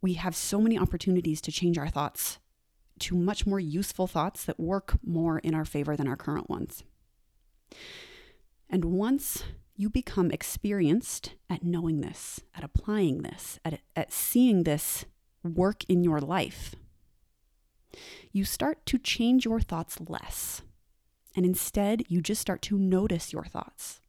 We 0.01 0.13
have 0.13 0.35
so 0.35 0.59
many 0.59 0.77
opportunities 0.77 1.39
to 1.41 1.51
change 1.51 1.77
our 1.77 1.89
thoughts 1.89 2.39
to 2.99 3.15
much 3.15 3.45
more 3.45 3.59
useful 3.59 4.07
thoughts 4.07 4.45
that 4.45 4.59
work 4.59 4.97
more 5.03 5.39
in 5.39 5.53
our 5.53 5.65
favor 5.65 5.95
than 5.95 6.07
our 6.07 6.15
current 6.15 6.49
ones. 6.49 6.83
And 8.69 8.85
once 8.85 9.43
you 9.75 9.89
become 9.89 10.31
experienced 10.31 11.33
at 11.49 11.63
knowing 11.63 12.01
this, 12.01 12.39
at 12.55 12.63
applying 12.63 13.21
this, 13.23 13.59
at, 13.65 13.81
at 13.95 14.13
seeing 14.13 14.63
this 14.63 15.05
work 15.43 15.83
in 15.89 16.03
your 16.03 16.19
life, 16.19 16.75
you 18.31 18.45
start 18.45 18.85
to 18.87 18.97
change 18.97 19.45
your 19.45 19.59
thoughts 19.59 19.97
less. 20.07 20.61
And 21.35 21.45
instead, 21.45 22.03
you 22.07 22.21
just 22.21 22.41
start 22.41 22.61
to 22.63 22.77
notice 22.77 23.33
your 23.33 23.45
thoughts 23.45 23.99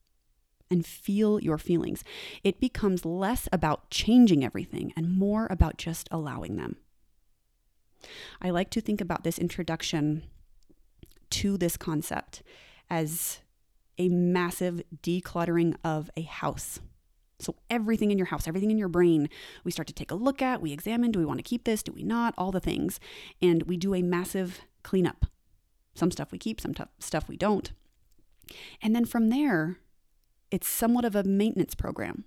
and 0.70 0.86
feel 0.86 1.40
your 1.40 1.58
feelings. 1.58 2.02
It 2.42 2.60
becomes 2.60 3.04
less 3.04 3.48
about 3.52 3.90
changing 3.90 4.44
everything 4.44 4.92
and 4.96 5.16
more 5.16 5.46
about 5.50 5.76
just 5.76 6.08
allowing 6.10 6.56
them. 6.56 6.76
I 8.40 8.50
like 8.50 8.70
to 8.70 8.80
think 8.80 9.00
about 9.00 9.24
this 9.24 9.38
introduction 9.38 10.22
to 11.30 11.56
this 11.56 11.76
concept 11.76 12.42
as 12.88 13.40
a 13.98 14.08
massive 14.08 14.82
decluttering 15.02 15.74
of 15.84 16.10
a 16.16 16.22
house. 16.22 16.80
So, 17.38 17.54
everything 17.68 18.10
in 18.10 18.18
your 18.18 18.28
house, 18.28 18.48
everything 18.48 18.70
in 18.70 18.78
your 18.78 18.88
brain, 18.88 19.28
we 19.62 19.70
start 19.70 19.88
to 19.88 19.94
take 19.94 20.10
a 20.10 20.14
look 20.14 20.40
at, 20.40 20.62
we 20.62 20.72
examine 20.72 21.10
do 21.10 21.18
we 21.18 21.26
want 21.26 21.38
to 21.38 21.42
keep 21.42 21.64
this, 21.64 21.82
do 21.82 21.92
we 21.92 22.02
not, 22.02 22.34
all 22.38 22.50
the 22.50 22.60
things. 22.60 22.98
And 23.42 23.64
we 23.64 23.76
do 23.76 23.94
a 23.94 24.02
massive 24.02 24.60
cleanup. 24.82 25.26
Some 25.94 26.10
stuff 26.10 26.32
we 26.32 26.38
keep, 26.38 26.60
some 26.60 26.72
t- 26.72 26.84
stuff 26.98 27.28
we 27.28 27.36
don't. 27.36 27.72
And 28.80 28.94
then 28.94 29.04
from 29.04 29.28
there, 29.28 29.78
it's 30.50 30.68
somewhat 30.68 31.04
of 31.04 31.14
a 31.14 31.24
maintenance 31.24 31.74
program 31.74 32.24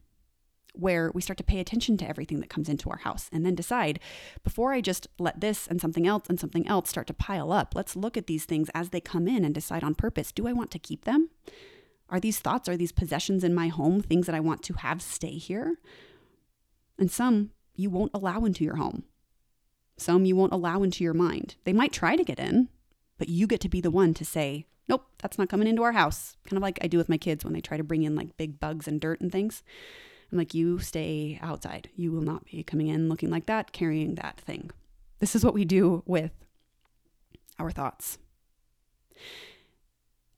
where 0.74 1.12
we 1.14 1.22
start 1.22 1.38
to 1.38 1.44
pay 1.44 1.60
attention 1.60 1.98
to 1.98 2.08
everything 2.08 2.40
that 2.40 2.50
comes 2.50 2.70
into 2.70 2.90
our 2.90 3.00
house 3.00 3.30
and 3.32 3.46
then 3.46 3.56
decide 3.56 4.00
before 4.44 4.74
I 4.74 4.82
just 4.82 5.08
let 5.18 5.42
this 5.42 5.68
and 5.68 5.82
something 5.82 6.08
else 6.08 6.30
and 6.30 6.40
something 6.40 6.68
else 6.68 6.90
start 6.90 7.08
to 7.08 7.14
pile 7.14 7.52
up, 7.52 7.74
let's 7.76 7.96
look 7.96 8.18
at 8.18 8.28
these 8.28 8.46
things 8.46 8.70
as 8.74 8.90
they 8.90 9.02
come 9.02 9.28
in 9.28 9.44
and 9.44 9.54
decide 9.54 9.84
on 9.84 9.96
purpose. 9.96 10.32
Do 10.32 10.48
I 10.48 10.54
want 10.54 10.72
to 10.72 10.80
keep 10.80 11.06
them? 11.06 11.30
Are 12.10 12.20
these 12.20 12.40
thoughts, 12.40 12.68
are 12.68 12.78
these 12.78 12.92
possessions 12.92 13.44
in 13.44 13.54
my 13.54 13.68
home 13.68 14.02
things 14.02 14.26
that 14.26 14.36
I 14.36 14.40
want 14.40 14.64
to 14.64 14.74
have 14.76 15.02
stay 15.02 15.38
here? 15.38 15.78
And 16.98 17.12
some 17.12 17.52
you 17.76 17.90
won't 17.90 18.12
allow 18.14 18.46
into 18.46 18.64
your 18.64 18.76
home. 18.76 19.04
Some 19.98 20.26
you 20.26 20.36
won't 20.36 20.54
allow 20.54 20.84
into 20.84 21.04
your 21.04 21.14
mind. 21.14 21.56
They 21.66 21.74
might 21.74 21.92
try 21.92 22.16
to 22.16 22.24
get 22.24 22.40
in, 22.40 22.70
but 23.18 23.30
you 23.30 23.48
get 23.48 23.60
to 23.62 23.70
be 23.70 23.82
the 23.82 23.92
one 23.92 24.14
to 24.16 24.26
say, 24.26 24.66
nope, 24.88 25.06
that's 25.22 25.38
not 25.38 25.50
coming 25.50 25.68
into 25.68 25.84
our 25.84 25.92
house. 25.92 26.36
Kind 26.46 26.58
of 26.58 26.64
like 26.64 26.80
I 26.82 26.88
do 26.88 26.98
with 26.98 27.10
my 27.10 27.18
kids 27.18 27.44
when 27.44 27.54
they 27.54 27.62
try 27.62 27.78
to 27.78 27.84
bring 27.84 28.04
in 28.04 28.16
like 28.16 28.38
big 28.38 28.60
bugs 28.60 28.88
and 28.88 29.00
dirt 29.00 29.22
and 29.22 29.32
things. 29.32 29.64
I'm 30.32 30.38
like, 30.38 30.54
you 30.54 30.80
stay 30.80 31.40
outside. 31.42 31.90
You 31.96 32.12
will 32.12 32.22
not 32.22 32.46
be 32.46 32.64
coming 32.64 32.88
in 32.88 33.10
looking 33.10 33.30
like 33.30 33.48
that, 33.48 33.72
carrying 33.72 34.16
that 34.16 34.40
thing. 34.40 34.72
This 35.20 35.36
is 35.36 35.44
what 35.44 35.54
we 35.54 35.66
do 35.66 36.04
with 36.06 36.32
our 37.58 37.72
thoughts. 37.72 38.18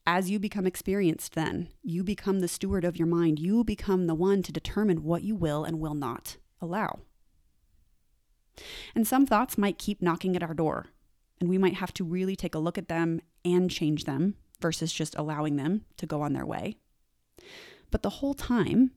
As 0.07 0.31
you 0.31 0.39
become 0.39 0.65
experienced, 0.65 1.35
then, 1.35 1.69
you 1.83 2.03
become 2.03 2.39
the 2.39 2.47
steward 2.47 2.83
of 2.83 2.97
your 2.97 3.07
mind. 3.07 3.39
You 3.39 3.63
become 3.63 4.07
the 4.07 4.15
one 4.15 4.41
to 4.43 4.51
determine 4.51 5.03
what 5.03 5.23
you 5.23 5.35
will 5.35 5.63
and 5.63 5.79
will 5.79 5.93
not 5.93 6.37
allow. 6.59 7.01
And 8.95 9.07
some 9.07 9.25
thoughts 9.25 9.57
might 9.57 9.77
keep 9.77 10.01
knocking 10.01 10.35
at 10.35 10.43
our 10.43 10.53
door, 10.53 10.87
and 11.39 11.49
we 11.49 11.57
might 11.57 11.75
have 11.75 11.93
to 11.95 12.03
really 12.03 12.35
take 12.35 12.55
a 12.55 12.59
look 12.59 12.77
at 12.77 12.87
them 12.87 13.21
and 13.45 13.69
change 13.69 14.05
them 14.05 14.35
versus 14.59 14.91
just 14.91 15.15
allowing 15.15 15.55
them 15.55 15.85
to 15.97 16.05
go 16.05 16.21
on 16.21 16.33
their 16.33 16.45
way. 16.45 16.77
But 17.91 18.03
the 18.03 18.09
whole 18.09 18.33
time, 18.33 18.91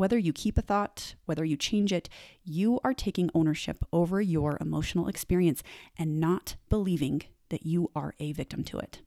whether 0.00 0.16
you 0.16 0.32
keep 0.32 0.56
a 0.56 0.62
thought, 0.62 1.14
whether 1.26 1.44
you 1.44 1.58
change 1.58 1.92
it, 1.92 2.08
you 2.42 2.80
are 2.82 2.94
taking 2.94 3.28
ownership 3.34 3.84
over 3.92 4.18
your 4.18 4.56
emotional 4.58 5.08
experience 5.08 5.62
and 5.98 6.18
not 6.18 6.56
believing 6.70 7.20
that 7.50 7.66
you 7.66 7.90
are 7.94 8.14
a 8.18 8.32
victim 8.32 8.64
to 8.64 8.78
it. 8.78 9.02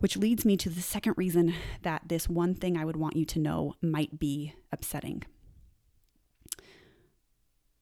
Which 0.00 0.16
leads 0.16 0.44
me 0.44 0.56
to 0.56 0.68
the 0.68 0.80
second 0.80 1.14
reason 1.16 1.54
that 1.82 2.08
this 2.08 2.28
one 2.28 2.56
thing 2.56 2.76
I 2.76 2.84
would 2.84 2.96
want 2.96 3.14
you 3.14 3.24
to 3.26 3.38
know 3.38 3.76
might 3.80 4.18
be 4.18 4.54
upsetting. 4.72 5.22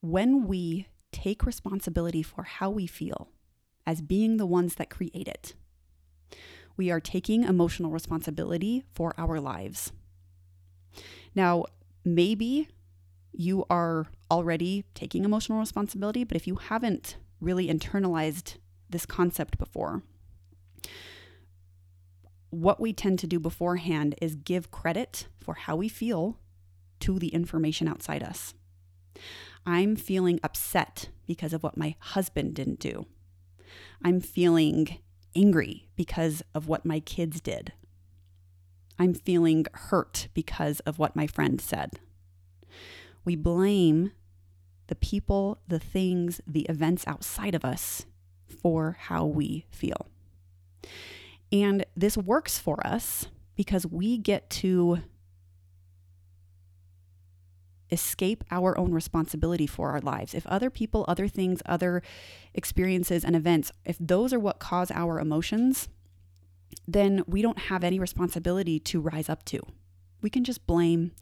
When 0.02 0.47
we 0.47 0.88
take 1.11 1.47
responsibility 1.47 2.23
for 2.23 2.42
how 2.42 2.68
we 2.68 2.87
feel 2.87 3.30
as 3.87 4.02
being 4.02 4.37
the 4.37 4.44
ones 4.44 4.75
that 4.75 4.90
create 4.90 5.26
it, 5.26 5.54
we 6.76 6.90
are 6.90 7.00
taking 7.00 7.44
emotional 7.44 7.90
responsibility 7.90 8.85
for 8.92 9.14
our 9.16 9.40
lives. 9.40 9.90
Now, 11.34 11.64
maybe 12.04 12.68
you 13.32 13.64
are 13.70 14.06
already 14.30 14.84
taking 14.94 15.25
emotional 15.25 15.60
responsibility, 15.60 16.25
but 16.25 16.37
if 16.37 16.46
you 16.46 16.56
haven't 16.56 17.16
really 17.40 17.68
internalized 17.68 18.56
this 18.88 19.06
concept 19.06 19.58
before, 19.58 20.02
what 22.50 22.80
we 22.80 22.92
tend 22.92 23.18
to 23.20 23.26
do 23.26 23.38
beforehand 23.38 24.14
is 24.20 24.34
give 24.34 24.70
credit 24.70 25.28
for 25.38 25.54
how 25.54 25.76
we 25.76 25.88
feel 25.88 26.38
to 27.00 27.18
the 27.18 27.28
information 27.28 27.88
outside 27.88 28.22
us. 28.22 28.54
I'm 29.64 29.96
feeling 29.96 30.40
upset 30.42 31.10
because 31.26 31.52
of 31.52 31.62
what 31.62 31.76
my 31.76 31.94
husband 32.00 32.54
didn't 32.54 32.80
do. 32.80 33.06
I'm 34.02 34.20
feeling 34.20 34.99
angry 35.37 35.88
because 35.96 36.42
of 36.54 36.66
what 36.66 36.84
my 36.84 37.00
kids 37.00 37.40
did. 37.40 37.72
I'm 39.00 39.14
feeling 39.14 39.64
hurt 39.73 40.28
because 40.35 40.80
of 40.80 40.99
what 40.99 41.16
my 41.16 41.26
friend 41.26 41.59
said. 41.59 41.99
We 43.25 43.35
blame 43.35 44.12
the 44.88 44.95
people, 44.95 45.62
the 45.66 45.78
things, 45.78 46.42
the 46.47 46.66
events 46.69 47.04
outside 47.07 47.54
of 47.54 47.64
us 47.64 48.04
for 48.47 48.99
how 49.00 49.25
we 49.25 49.64
feel. 49.71 50.09
And 51.50 51.87
this 51.97 52.19
works 52.19 52.59
for 52.59 52.87
us 52.87 53.26
because 53.57 53.87
we 53.87 54.19
get 54.19 54.50
to 54.50 54.99
escape 57.90 58.45
our 58.50 58.76
own 58.76 58.92
responsibility 58.92 59.66
for 59.66 59.92
our 59.92 60.00
lives. 60.00 60.35
If 60.35 60.47
other 60.47 60.69
people, 60.69 61.07
other 61.09 61.26
things, 61.26 61.62
other 61.64 62.02
experiences 62.52 63.25
and 63.25 63.35
events, 63.35 63.73
if 63.87 63.97
those 63.99 64.35
are 64.35 64.38
what 64.38 64.59
cause 64.59 64.90
our 64.90 65.19
emotions, 65.19 65.88
then 66.87 67.23
we 67.27 67.43
don't 67.43 67.59
have 67.59 67.85
any 67.85 67.99
responsibility 67.99 68.79
to 68.81 69.00
rise 69.00 69.29
up 69.29 69.45
to. 69.47 69.61
We 70.23 70.31
can 70.31 70.45
just 70.45 70.67
blame. 70.67 71.12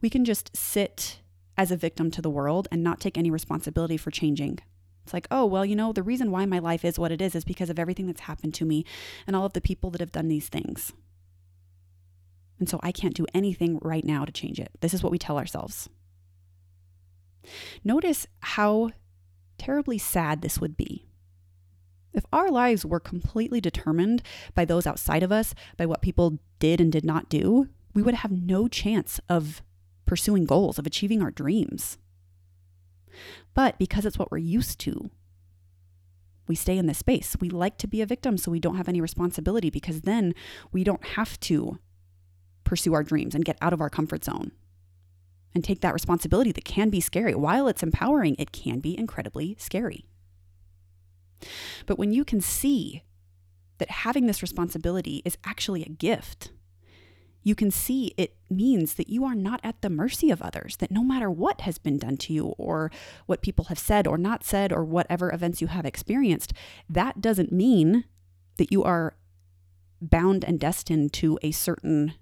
We 0.00 0.10
can 0.10 0.24
just 0.24 0.56
sit 0.56 1.20
as 1.56 1.70
a 1.70 1.76
victim 1.76 2.10
to 2.12 2.22
the 2.22 2.30
world 2.30 2.68
and 2.70 2.82
not 2.82 3.00
take 3.00 3.18
any 3.18 3.30
responsibility 3.30 3.96
for 3.96 4.10
changing. 4.10 4.58
It's 5.04 5.12
like, 5.12 5.28
oh, 5.30 5.46
well, 5.46 5.64
you 5.64 5.76
know, 5.76 5.92
the 5.92 6.02
reason 6.02 6.30
why 6.30 6.46
my 6.46 6.58
life 6.58 6.84
is 6.84 6.98
what 6.98 7.12
it 7.12 7.22
is 7.22 7.34
is 7.34 7.44
because 7.44 7.70
of 7.70 7.78
everything 7.78 8.06
that's 8.06 8.22
happened 8.22 8.54
to 8.54 8.64
me 8.64 8.84
and 9.26 9.36
all 9.36 9.46
of 9.46 9.52
the 9.52 9.60
people 9.60 9.90
that 9.90 10.00
have 10.00 10.12
done 10.12 10.28
these 10.28 10.48
things. 10.48 10.92
And 12.58 12.68
so 12.68 12.80
I 12.82 12.90
can't 12.90 13.14
do 13.14 13.26
anything 13.32 13.78
right 13.82 14.04
now 14.04 14.24
to 14.24 14.32
change 14.32 14.58
it. 14.58 14.70
This 14.80 14.94
is 14.94 15.02
what 15.02 15.12
we 15.12 15.18
tell 15.18 15.38
ourselves. 15.38 15.88
Notice 17.84 18.26
how 18.40 18.90
terribly 19.58 19.98
sad 19.98 20.42
this 20.42 20.60
would 20.60 20.76
be. 20.76 21.05
If 22.16 22.24
our 22.32 22.50
lives 22.50 22.84
were 22.84 22.98
completely 22.98 23.60
determined 23.60 24.22
by 24.54 24.64
those 24.64 24.86
outside 24.86 25.22
of 25.22 25.30
us, 25.30 25.54
by 25.76 25.84
what 25.84 26.00
people 26.00 26.38
did 26.58 26.80
and 26.80 26.90
did 26.90 27.04
not 27.04 27.28
do, 27.28 27.68
we 27.94 28.02
would 28.02 28.14
have 28.14 28.32
no 28.32 28.66
chance 28.66 29.20
of 29.28 29.62
pursuing 30.06 30.46
goals, 30.46 30.78
of 30.78 30.86
achieving 30.86 31.22
our 31.22 31.30
dreams. 31.30 31.98
But 33.54 33.78
because 33.78 34.06
it's 34.06 34.18
what 34.18 34.30
we're 34.30 34.38
used 34.38 34.78
to, 34.80 35.10
we 36.48 36.54
stay 36.54 36.78
in 36.78 36.86
this 36.86 36.98
space. 36.98 37.36
We 37.38 37.50
like 37.50 37.76
to 37.78 37.88
be 37.88 38.00
a 38.00 38.06
victim 38.06 38.38
so 38.38 38.50
we 38.50 38.60
don't 38.60 38.76
have 38.76 38.88
any 38.88 39.00
responsibility 39.00 39.68
because 39.68 40.02
then 40.02 40.34
we 40.72 40.84
don't 40.84 41.04
have 41.04 41.38
to 41.40 41.78
pursue 42.64 42.94
our 42.94 43.02
dreams 43.02 43.34
and 43.34 43.44
get 43.44 43.58
out 43.60 43.72
of 43.72 43.80
our 43.80 43.90
comfort 43.90 44.24
zone 44.24 44.52
and 45.54 45.62
take 45.62 45.80
that 45.80 45.94
responsibility 45.94 46.52
that 46.52 46.64
can 46.64 46.88
be 46.88 47.00
scary. 47.00 47.34
While 47.34 47.68
it's 47.68 47.82
empowering, 47.82 48.36
it 48.38 48.52
can 48.52 48.80
be 48.80 48.96
incredibly 48.96 49.56
scary. 49.58 50.06
But 51.86 51.98
when 51.98 52.12
you 52.12 52.24
can 52.24 52.40
see 52.40 53.02
that 53.78 53.90
having 53.90 54.26
this 54.26 54.42
responsibility 54.42 55.22
is 55.24 55.38
actually 55.44 55.82
a 55.82 55.88
gift, 55.88 56.50
you 57.42 57.54
can 57.54 57.70
see 57.70 58.12
it 58.16 58.36
means 58.50 58.94
that 58.94 59.08
you 59.08 59.24
are 59.24 59.34
not 59.34 59.60
at 59.62 59.80
the 59.80 59.90
mercy 59.90 60.30
of 60.30 60.42
others, 60.42 60.78
that 60.78 60.90
no 60.90 61.04
matter 61.04 61.30
what 61.30 61.60
has 61.60 61.78
been 61.78 61.96
done 61.96 62.16
to 62.16 62.32
you, 62.32 62.46
or 62.58 62.90
what 63.26 63.42
people 63.42 63.66
have 63.66 63.78
said 63.78 64.06
or 64.06 64.18
not 64.18 64.42
said, 64.42 64.72
or 64.72 64.84
whatever 64.84 65.32
events 65.32 65.60
you 65.60 65.68
have 65.68 65.86
experienced, 65.86 66.52
that 66.88 67.20
doesn't 67.20 67.52
mean 67.52 68.04
that 68.56 68.72
you 68.72 68.82
are 68.82 69.14
bound 70.00 70.44
and 70.44 70.58
destined 70.58 71.12
to 71.12 71.38
a 71.42 71.52
certain 71.52 72.14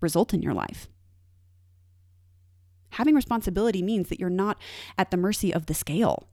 result 0.00 0.34
in 0.34 0.42
your 0.42 0.54
life. 0.54 0.88
Having 2.90 3.14
responsibility 3.14 3.82
means 3.82 4.08
that 4.08 4.20
you're 4.20 4.28
not 4.28 4.58
at 4.98 5.10
the 5.10 5.16
mercy 5.16 5.52
of 5.52 5.66
the 5.66 5.74
scale 5.74 6.28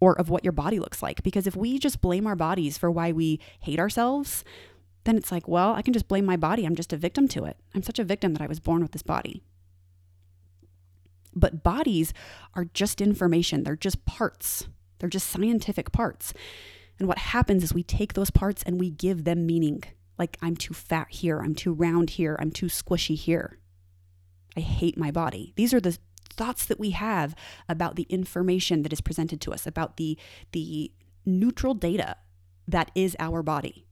or 0.00 0.18
of 0.18 0.30
what 0.30 0.44
your 0.44 0.52
body 0.52 0.78
looks 0.78 1.02
like. 1.02 1.22
Because 1.22 1.46
if 1.46 1.54
we 1.54 1.78
just 1.78 2.00
blame 2.00 2.26
our 2.26 2.36
bodies 2.36 2.78
for 2.78 2.90
why 2.90 3.12
we 3.12 3.38
hate 3.60 3.78
ourselves, 3.78 4.44
then 5.04 5.16
it's 5.16 5.30
like, 5.30 5.46
well, 5.46 5.74
I 5.74 5.82
can 5.82 5.92
just 5.92 6.08
blame 6.08 6.24
my 6.24 6.36
body. 6.36 6.64
I'm 6.64 6.74
just 6.74 6.92
a 6.92 6.96
victim 6.96 7.28
to 7.28 7.44
it. 7.44 7.56
I'm 7.74 7.82
such 7.82 7.98
a 7.98 8.04
victim 8.04 8.34
that 8.34 8.42
I 8.42 8.46
was 8.46 8.60
born 8.60 8.82
with 8.82 8.92
this 8.92 9.02
body. 9.02 9.42
But 11.34 11.62
bodies 11.62 12.12
are 12.54 12.64
just 12.64 13.00
information, 13.00 13.62
they're 13.62 13.76
just 13.76 14.04
parts, 14.04 14.66
they're 14.98 15.08
just 15.08 15.28
scientific 15.28 15.92
parts. 15.92 16.34
And 16.98 17.06
what 17.06 17.18
happens 17.18 17.62
is 17.62 17.72
we 17.72 17.82
take 17.82 18.14
those 18.14 18.30
parts 18.30 18.62
and 18.64 18.80
we 18.80 18.90
give 18.90 19.24
them 19.24 19.46
meaning. 19.46 19.84
Like, 20.18 20.36
I'm 20.42 20.56
too 20.56 20.74
fat 20.74 21.06
here, 21.10 21.38
I'm 21.38 21.54
too 21.54 21.72
round 21.72 22.10
here, 22.10 22.36
I'm 22.40 22.50
too 22.50 22.66
squishy 22.66 23.16
here. 23.16 23.58
I 24.56 24.60
hate 24.60 24.98
my 24.98 25.10
body. 25.10 25.52
These 25.56 25.72
are 25.72 25.80
the 25.80 25.96
thoughts 26.40 26.64
that 26.64 26.80
we 26.80 26.90
have 26.90 27.34
about 27.68 27.96
the 27.96 28.06
information 28.08 28.82
that 28.82 28.94
is 28.94 29.02
presented 29.02 29.42
to 29.42 29.52
us, 29.52 29.66
about 29.66 29.98
the, 29.98 30.16
the 30.52 30.90
neutral 31.26 31.74
data 31.74 32.16
that 32.66 32.90
is 32.94 33.14
our 33.18 33.42
body. 33.42 33.84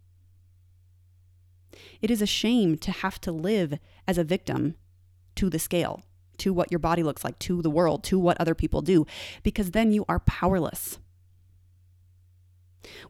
It 2.00 2.10
is 2.10 2.22
a 2.22 2.26
shame 2.40 2.78
to 2.78 2.90
have 2.90 3.20
to 3.20 3.32
live 3.32 3.78
as 4.06 4.16
a 4.16 4.24
victim 4.24 4.76
to 5.34 5.50
the 5.50 5.58
scale, 5.58 6.00
to 6.38 6.54
what 6.54 6.72
your 6.72 6.78
body 6.78 7.02
looks 7.02 7.22
like, 7.22 7.38
to 7.40 7.60
the 7.60 7.68
world, 7.78 8.02
to 8.04 8.18
what 8.18 8.40
other 8.40 8.54
people 8.54 8.80
do, 8.80 9.04
because 9.42 9.72
then 9.72 9.92
you 9.92 10.06
are 10.08 10.20
powerless. 10.20 10.98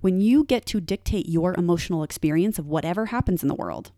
When 0.01 0.21
you 0.21 0.43
get 0.43 0.67
to 0.67 0.81
dictate 0.81 1.29
your 1.29 1.55
emotional 1.55 2.03
experience 2.03 2.59
of 2.59 2.67
whatever 2.67 3.07
happens 3.07 3.43
in 3.43 3.49
the 3.49 3.55
world, 3.55 3.93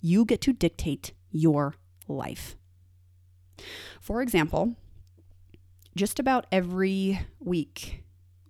you 0.00 0.24
get 0.24 0.40
to 0.40 0.54
dictate 0.54 1.12
your 1.30 1.74
life. 2.08 2.56
For 4.00 4.22
example, 4.22 4.76
just 5.96 6.18
about 6.18 6.46
every 6.50 7.20
week, 7.38 8.04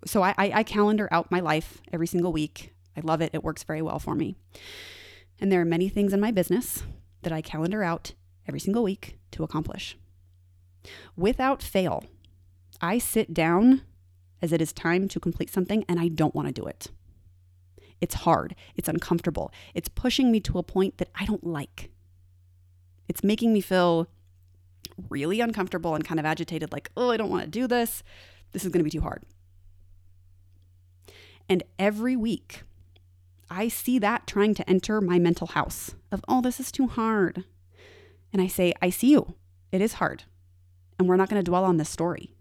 so 0.05 0.22
I, 0.22 0.35
I, 0.38 0.62
calendar 0.62 1.09
out 1.12 1.31
my 1.31 1.40
life 1.40 1.81
every 1.92 2.07
single 2.07 2.33
week. 2.33 2.72
I 2.96 3.01
love 3.01 3.20
it, 3.20 3.31
it 3.33 3.44
works 3.44 3.62
very 3.62 3.83
well 3.83 3.98
for 3.98 4.14
me. 4.14 4.37
And 5.40 5.51
there 5.51 5.61
are 5.61 5.66
many 5.66 5.88
things 5.88 6.12
in 6.12 6.20
my 6.20 6.31
business 6.31 6.83
that 7.22 7.33
I 7.33 7.40
calendar 7.40 7.83
out 7.83 8.12
every 8.46 8.61
single 8.61 8.83
week 8.83 9.18
to 9.33 9.44
accomplish. 9.44 9.96
Without 11.16 11.62
fail, 11.62 12.05
I 12.81 12.98
sit 12.98 13.33
down 13.33 13.83
as 14.40 14.53
it 14.53 14.61
is 14.61 14.72
time 14.72 15.09
to 15.09 15.20
complete 15.20 15.51
something 15.51 15.85
and 15.88 16.01
I 16.01 16.09
don't 16.09 16.35
want 16.35 16.48
to 16.48 16.53
do 16.53 16.66
it. 16.66 16.88
It's 18.01 18.16
hard, 18.16 18.57
it's 18.75 18.88
uncomfortable, 18.88 19.53
it's 19.75 19.88
pushing 19.88 20.33
me 20.33 20.40
to 20.40 20.59
a 20.59 20.64
point 20.64 20.98
that 20.98 21.11
I 21.14 21.25
don't 21.25 21.46
like. 21.46 21.90
It's 23.09 23.22
making 23.22 23.53
me 23.53 23.61
feel 23.61 24.09
really 25.09 25.40
uncomfortable 25.40 25.94
and 25.94 26.05
kind 26.05 26.20
of 26.20 26.26
agitated, 26.26 26.72
like, 26.72 26.90
oh, 26.96 27.11
I 27.11 27.16
don't 27.16 27.31
want 27.31 27.44
to 27.44 27.50
do 27.50 27.66
this. 27.66 28.02
This 28.52 28.64
is 28.64 28.70
going 28.70 28.81
to 28.81 28.85
be 28.85 28.90
too 28.90 29.00
hard. 29.00 29.24
And 31.48 31.62
every 31.78 32.16
week, 32.16 32.62
I 33.50 33.68
see 33.68 33.98
that 33.98 34.26
trying 34.26 34.55
to 34.55 34.68
enter 34.68 35.00
my 35.00 35.18
mental 35.18 35.48
house 35.48 35.94
of, 36.11 36.24
oh, 36.28 36.40
this 36.40 36.61
is 36.61 36.72
too 36.72 36.87
hard. 36.87 37.44
And 38.33 38.40
I 38.40 38.46
say, 38.46 38.72
I 38.81 38.90
see 38.90 39.11
you. 39.11 39.35
It 39.70 39.81
is 39.81 39.94
hard. 39.94 40.24
And 40.98 41.09
we're 41.09 41.16
not 41.16 41.28
going 41.28 41.42
to 41.42 41.50
dwell 41.50 41.64
on 41.64 41.76
this 41.76 41.88
story. 41.88 42.35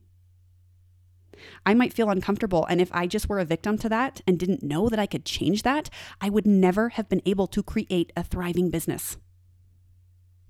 I 1.66 1.74
might 1.74 1.94
feel 1.94 2.10
uncomfortable. 2.10 2.66
And 2.66 2.80
if 2.80 2.90
I 2.94 3.08
just 3.08 3.28
were 3.28 3.40
a 3.40 3.46
victim 3.46 3.78
to 3.80 3.90
that 3.90 4.22
and 4.28 4.38
didn't 4.38 4.64
know 4.64 4.90
that 4.90 5.00
I 5.00 5.06
could 5.06 5.26
change 5.26 5.64
that, 5.64 5.90
I 6.20 6.30
would 6.30 6.46
never 6.46 6.90
have 6.90 7.10
been 7.10 7.22
able 7.26 7.48
to 7.48 7.64
create 7.64 8.14
a 8.16 8.24
thriving 8.24 8.70
business. 8.70 9.18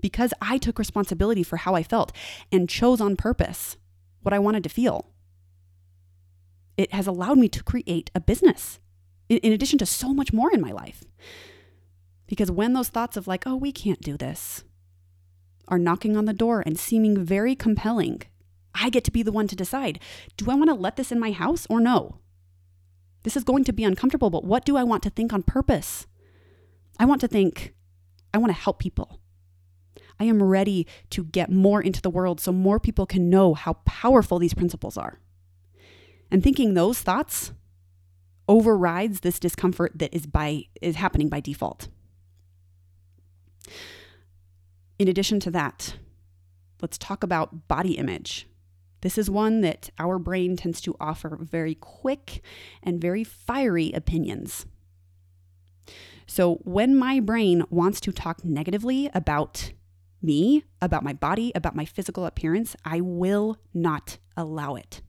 Because 0.02 0.34
I 0.42 0.58
took 0.58 0.80
responsibility 0.80 1.44
for 1.44 1.58
how 1.58 1.76
I 1.76 1.84
felt 1.84 2.12
and 2.52 2.68
chose 2.68 3.00
on 3.00 3.16
purpose 3.16 3.78
what 4.22 4.34
I 4.34 4.40
wanted 4.40 4.64
to 4.64 4.70
feel. 4.70 5.08
it 6.78 6.94
has 6.94 7.08
allowed 7.08 7.38
me 7.38 7.48
to 7.50 7.64
create 7.64 8.10
a 8.16 8.20
business 8.20 8.80
in, 9.30 9.38
in 9.38 9.54
addition 9.54 9.78
to 9.80 9.86
so 9.86 10.14
much 10.14 10.34
more 10.34 10.52
in 10.52 10.62
my 10.62 10.72
life. 10.72 11.04
Because 12.28 12.52
when 12.52 12.74
those 12.74 12.90
thoughts 12.90 13.18
of, 13.18 13.28
like, 13.28 13.46
oh, 13.46 13.56
we 13.56 13.72
can't 13.72 14.02
do 14.02 14.18
this, 14.18 14.64
are 15.68 15.78
knocking 15.78 16.18
on 16.18 16.26
the 16.26 16.34
door 16.34 16.64
and 16.66 16.80
seeming 16.80 17.24
very 17.24 17.56
compelling, 17.56 18.24
I 18.74 18.90
get 18.90 19.04
to 19.06 19.12
be 19.12 19.24
the 19.24 19.32
one 19.32 19.48
to 19.48 19.56
decide 19.56 20.00
do 20.38 20.50
I 20.50 20.56
want 20.56 20.70
to 20.70 20.74
let 20.74 20.96
this 20.96 21.12
in 21.12 21.20
my 21.20 21.32
house 21.32 21.68
or 21.70 21.80
no? 21.80 22.20
This 23.24 23.38
is 23.38 23.44
going 23.44 23.64
to 23.66 23.74
be 23.74 23.84
uncomfortable, 23.84 24.30
but 24.30 24.44
what 24.44 24.66
do 24.66 24.76
I 24.76 24.84
want 24.84 25.04
to 25.04 25.10
think 25.10 25.32
on 25.32 25.44
purpose? 25.44 26.08
I 26.98 27.06
want 27.06 27.22
to 27.22 27.28
think, 27.28 27.74
I 28.34 28.38
want 28.40 28.52
to 28.54 28.60
help 28.60 28.80
people. 28.80 29.21
I 30.22 30.26
am 30.26 30.44
ready 30.44 30.86
to 31.10 31.24
get 31.24 31.50
more 31.50 31.82
into 31.82 32.00
the 32.00 32.12
world 32.12 32.40
so 32.40 32.52
more 32.52 32.80
people 32.80 33.08
can 33.08 33.28
know 33.32 33.56
how 33.56 33.74
powerful 33.86 34.38
these 34.38 34.54
principles 34.54 34.96
are. 34.96 35.20
And 36.30 36.44
thinking 36.44 36.76
those 36.76 37.02
thoughts 37.02 37.54
overrides 38.48 39.22
this 39.22 39.40
discomfort 39.40 39.94
that 39.96 40.14
is 40.14 40.28
by 40.28 40.66
is 40.80 40.98
happening 40.98 41.28
by 41.28 41.40
default. 41.40 41.88
In 45.00 45.08
addition 45.08 45.40
to 45.40 45.50
that, 45.52 45.96
let's 46.84 47.00
talk 47.00 47.24
about 47.24 47.68
body 47.68 47.94
image. 47.94 48.48
This 49.02 49.18
is 49.18 49.28
one 49.28 49.62
that 49.62 49.90
our 49.98 50.20
brain 50.20 50.56
tends 50.56 50.82
to 50.82 50.96
offer 51.00 51.40
very 51.42 51.74
quick 51.74 52.44
and 52.84 53.02
very 53.02 53.24
fiery 53.24 53.92
opinions. 53.94 54.68
So, 56.28 56.58
when 56.58 56.96
my 56.96 57.20
brain 57.20 57.64
wants 57.72 58.00
to 58.02 58.12
talk 58.12 58.46
negatively 58.46 59.10
about 59.16 59.72
me, 60.22 60.64
about 60.82 61.04
my 61.04 61.14
body, 61.14 61.52
about 61.56 61.76
my 61.76 61.86
physical 61.86 62.26
appearance, 62.26 62.76
I 62.86 63.02
will 63.02 63.58
not 63.74 64.18
allow 64.38 64.76
it. 64.76 65.02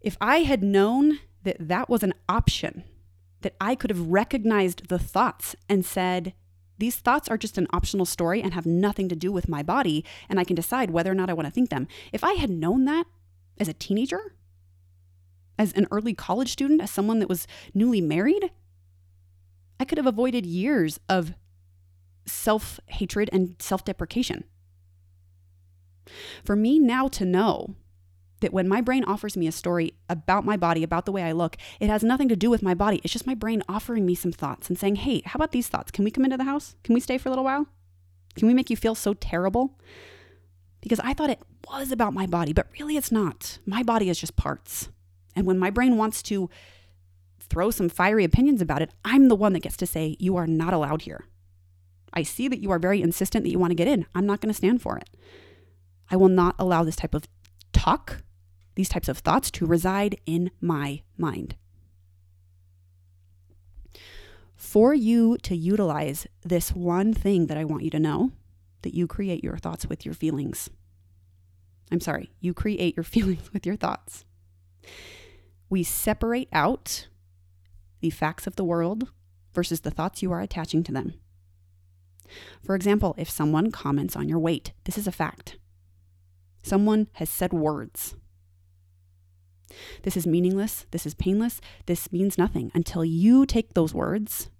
If 0.00 0.16
I 0.20 0.38
had 0.38 0.62
known 0.62 1.20
that 1.44 1.56
that 1.58 1.88
was 1.88 2.02
an 2.02 2.14
option, 2.28 2.84
that 3.40 3.56
I 3.60 3.74
could 3.74 3.90
have 3.90 4.08
recognized 4.08 4.88
the 4.88 4.98
thoughts 4.98 5.56
and 5.68 5.84
said, 5.84 6.34
these 6.78 6.96
thoughts 6.96 7.28
are 7.28 7.38
just 7.38 7.58
an 7.58 7.68
optional 7.72 8.06
story 8.06 8.42
and 8.42 8.54
have 8.54 8.66
nothing 8.66 9.08
to 9.08 9.16
do 9.16 9.30
with 9.30 9.48
my 9.48 9.62
body, 9.62 10.04
and 10.28 10.40
I 10.40 10.44
can 10.44 10.56
decide 10.56 10.90
whether 10.90 11.10
or 11.10 11.14
not 11.14 11.30
I 11.30 11.34
want 11.34 11.46
to 11.46 11.52
think 11.52 11.70
them. 11.70 11.86
If 12.12 12.24
I 12.24 12.32
had 12.32 12.50
known 12.50 12.84
that 12.86 13.06
as 13.58 13.68
a 13.68 13.74
teenager, 13.74 14.34
as 15.58 15.72
an 15.74 15.86
early 15.90 16.14
college 16.14 16.50
student, 16.50 16.80
as 16.80 16.90
someone 16.90 17.20
that 17.20 17.28
was 17.28 17.46
newly 17.74 18.00
married, 18.00 18.50
I 19.78 19.84
could 19.84 19.98
have 19.98 20.06
avoided 20.06 20.46
years 20.46 20.98
of 21.08 21.34
self 22.26 22.80
hatred 22.86 23.30
and 23.32 23.56
self 23.58 23.84
deprecation. 23.84 24.44
For 26.44 26.56
me 26.56 26.78
now 26.78 27.08
to 27.08 27.24
know 27.24 27.76
that 28.40 28.52
when 28.52 28.68
my 28.68 28.80
brain 28.80 29.04
offers 29.04 29.36
me 29.36 29.46
a 29.46 29.52
story 29.52 29.94
about 30.08 30.44
my 30.44 30.56
body, 30.56 30.82
about 30.82 31.06
the 31.06 31.12
way 31.12 31.22
I 31.22 31.32
look, 31.32 31.56
it 31.80 31.88
has 31.88 32.02
nothing 32.02 32.28
to 32.28 32.36
do 32.36 32.50
with 32.50 32.62
my 32.62 32.74
body. 32.74 33.00
It's 33.02 33.12
just 33.12 33.26
my 33.26 33.34
brain 33.34 33.62
offering 33.68 34.04
me 34.04 34.14
some 34.14 34.32
thoughts 34.32 34.68
and 34.68 34.78
saying, 34.78 34.96
hey, 34.96 35.22
how 35.24 35.36
about 35.36 35.52
these 35.52 35.68
thoughts? 35.68 35.92
Can 35.92 36.04
we 36.04 36.10
come 36.10 36.24
into 36.24 36.36
the 36.36 36.44
house? 36.44 36.74
Can 36.82 36.94
we 36.94 37.00
stay 37.00 37.18
for 37.18 37.28
a 37.28 37.32
little 37.32 37.44
while? 37.44 37.66
Can 38.34 38.48
we 38.48 38.54
make 38.54 38.68
you 38.68 38.76
feel 38.76 38.94
so 38.94 39.14
terrible? 39.14 39.78
Because 40.80 40.98
I 41.00 41.14
thought 41.14 41.30
it 41.30 41.40
was 41.70 41.92
about 41.92 42.14
my 42.14 42.26
body, 42.26 42.52
but 42.52 42.66
really 42.78 42.96
it's 42.96 43.12
not. 43.12 43.58
My 43.64 43.84
body 43.84 44.10
is 44.10 44.18
just 44.18 44.36
parts. 44.36 44.88
And 45.36 45.46
when 45.46 45.58
my 45.58 45.70
brain 45.70 45.96
wants 45.96 46.22
to 46.24 46.50
throw 47.38 47.70
some 47.70 47.88
fiery 47.88 48.24
opinions 48.24 48.60
about 48.60 48.82
it, 48.82 48.90
I'm 49.04 49.28
the 49.28 49.36
one 49.36 49.52
that 49.52 49.62
gets 49.62 49.76
to 49.78 49.86
say, 49.86 50.16
you 50.18 50.36
are 50.36 50.46
not 50.46 50.74
allowed 50.74 51.02
here. 51.02 51.26
I 52.12 52.22
see 52.22 52.48
that 52.48 52.60
you 52.60 52.70
are 52.70 52.78
very 52.78 53.00
insistent 53.02 53.44
that 53.44 53.50
you 53.50 53.58
want 53.58 53.70
to 53.70 53.76
get 53.76 53.88
in. 53.88 54.06
I'm 54.14 54.26
not 54.26 54.40
going 54.40 54.50
to 54.50 54.56
stand 54.56 54.82
for 54.82 54.96
it. 54.98 55.10
I 56.10 56.16
will 56.16 56.28
not 56.28 56.54
allow 56.58 56.84
this 56.84 56.96
type 56.96 57.14
of 57.14 57.26
talk 57.72 58.22
these 58.74 58.88
types 58.88 59.08
of 59.08 59.18
thoughts 59.18 59.50
to 59.52 59.66
reside 59.66 60.18
in 60.26 60.50
my 60.60 61.02
mind. 61.16 61.56
For 64.54 64.94
you 64.94 65.36
to 65.38 65.56
utilize 65.56 66.26
this 66.42 66.72
one 66.72 67.12
thing 67.12 67.46
that 67.46 67.58
I 67.58 67.64
want 67.64 67.82
you 67.82 67.90
to 67.90 67.98
know, 67.98 68.32
that 68.82 68.94
you 68.94 69.06
create 69.06 69.44
your 69.44 69.58
thoughts 69.58 69.86
with 69.86 70.04
your 70.04 70.14
feelings. 70.14 70.70
I'm 71.90 72.00
sorry, 72.00 72.30
you 72.40 72.54
create 72.54 72.96
your 72.96 73.04
feelings 73.14 73.52
with 73.52 73.66
your 73.66 73.76
thoughts. 73.76 74.24
We 75.68 75.82
separate 75.82 76.48
out 76.52 77.08
the 78.00 78.10
facts 78.10 78.46
of 78.46 78.56
the 78.56 78.64
world 78.64 79.10
versus 79.52 79.80
the 79.80 79.90
thoughts 79.90 80.22
you 80.22 80.32
are 80.32 80.40
attaching 80.40 80.82
to 80.84 80.92
them. 80.92 81.14
For 82.62 82.74
example, 82.74 83.14
if 83.18 83.28
someone 83.28 83.70
comments 83.70 84.16
on 84.16 84.28
your 84.28 84.38
weight, 84.38 84.72
this 84.84 84.98
is 84.98 85.06
a 85.06 85.12
fact. 85.12 85.58
Someone 86.62 87.08
has 87.14 87.28
said 87.28 87.52
words 87.52 88.14
this 90.02 90.16
is 90.16 90.26
meaningless. 90.26 90.86
This 90.90 91.06
is 91.06 91.14
painless. 91.14 91.60
This 91.86 92.10
means 92.12 92.38
nothing 92.38 92.70
until 92.74 93.04
you 93.04 93.46
take 93.46 93.74
those 93.74 93.94
words 93.94 94.50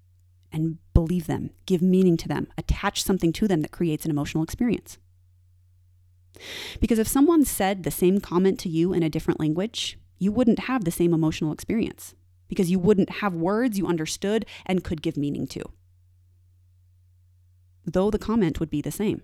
and 0.51 0.77
believe 0.93 1.27
them, 1.27 1.51
give 1.65 1.81
meaning 1.81 2.17
to 2.17 2.27
them, 2.27 2.47
attach 2.57 3.03
something 3.03 3.33
to 3.33 3.47
them 3.47 3.61
that 3.61 3.71
creates 3.71 4.05
an 4.05 4.11
emotional 4.11 4.43
experience. 4.43 4.97
Because 6.79 6.99
if 6.99 7.07
someone 7.07 7.45
said 7.45 7.83
the 7.83 7.91
same 7.91 8.19
comment 8.19 8.59
to 8.59 8.69
you 8.69 8.93
in 8.93 9.03
a 9.03 9.09
different 9.09 9.39
language, 9.39 9.97
you 10.19 10.31
wouldn't 10.31 10.59
have 10.59 10.83
the 10.83 10.91
same 10.91 11.13
emotional 11.13 11.51
experience 11.51 12.15
because 12.47 12.69
you 12.69 12.79
wouldn't 12.79 13.09
have 13.09 13.33
words 13.33 13.77
you 13.77 13.87
understood 13.87 14.45
and 14.65 14.83
could 14.83 15.01
give 15.01 15.17
meaning 15.17 15.47
to, 15.47 15.63
though 17.85 18.09
the 18.09 18.19
comment 18.19 18.59
would 18.59 18.69
be 18.69 18.81
the 18.81 18.91
same. 18.91 19.21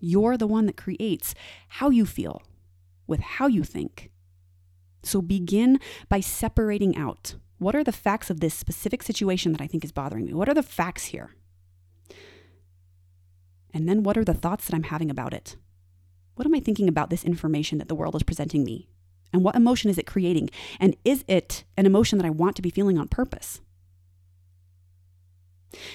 You're 0.00 0.36
the 0.36 0.46
one 0.46 0.66
that 0.66 0.76
creates 0.76 1.34
how 1.68 1.90
you 1.90 2.06
feel 2.06 2.42
with 3.06 3.20
how 3.20 3.46
you 3.46 3.64
think 3.64 4.10
so 5.02 5.22
begin 5.22 5.80
by 6.08 6.20
separating 6.20 6.96
out 6.96 7.36
what 7.58 7.74
are 7.74 7.84
the 7.84 7.92
facts 7.92 8.30
of 8.30 8.40
this 8.40 8.54
specific 8.54 9.02
situation 9.02 9.52
that 9.52 9.60
I 9.60 9.66
think 9.66 9.84
is 9.84 9.92
bothering 9.92 10.26
me? 10.26 10.32
What 10.32 10.48
are 10.48 10.54
the 10.54 10.62
facts 10.62 11.06
here? 11.06 11.34
And 13.74 13.88
then 13.88 14.02
what 14.02 14.16
are 14.16 14.24
the 14.24 14.34
thoughts 14.34 14.66
that 14.66 14.74
I'm 14.74 14.84
having 14.84 15.10
about 15.10 15.34
it? 15.34 15.56
What 16.36 16.46
am 16.46 16.54
I 16.54 16.60
thinking 16.60 16.88
about 16.88 17.10
this 17.10 17.24
information 17.24 17.78
that 17.78 17.88
the 17.88 17.94
world 17.94 18.14
is 18.14 18.22
presenting 18.22 18.64
me? 18.64 18.88
And 19.32 19.42
what 19.42 19.56
emotion 19.56 19.90
is 19.90 19.98
it 19.98 20.06
creating? 20.06 20.50
And 20.78 20.96
is 21.04 21.24
it 21.26 21.64
an 21.76 21.84
emotion 21.84 22.18
that 22.18 22.26
I 22.26 22.30
want 22.30 22.56
to 22.56 22.62
be 22.62 22.70
feeling 22.70 22.96
on 22.96 23.08
purpose? 23.08 23.60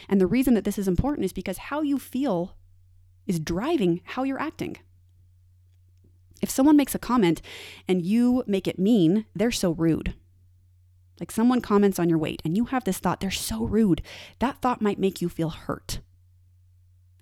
And 0.07 0.21
the 0.21 0.27
reason 0.27 0.53
that 0.53 0.63
this 0.63 0.77
is 0.77 0.87
important 0.87 1.25
is 1.25 1.33
because 1.33 1.57
how 1.57 1.81
you 1.81 1.97
feel 1.97 2.55
is 3.25 3.39
driving 3.39 4.01
how 4.03 4.23
you're 4.23 4.41
acting. 4.41 4.77
If 6.41 6.49
someone 6.49 6.75
makes 6.75 6.93
a 6.93 6.99
comment 6.99 7.41
and 7.87 8.05
you 8.05 8.43
make 8.47 8.67
it 8.67 8.77
mean, 8.77 9.25
they're 9.35 9.51
so 9.51 9.71
rude. 9.71 10.13
Like 11.19 11.31
someone 11.31 11.61
comments 11.61 11.99
on 11.99 12.09
your 12.09 12.17
weight 12.17 12.41
and 12.43 12.57
you 12.57 12.65
have 12.65 12.83
this 12.83 12.99
thought, 12.99 13.21
they're 13.21 13.31
so 13.31 13.63
rude. 13.63 14.01
That 14.39 14.61
thought 14.61 14.81
might 14.81 14.99
make 14.99 15.21
you 15.21 15.29
feel 15.29 15.49
hurt. 15.49 15.99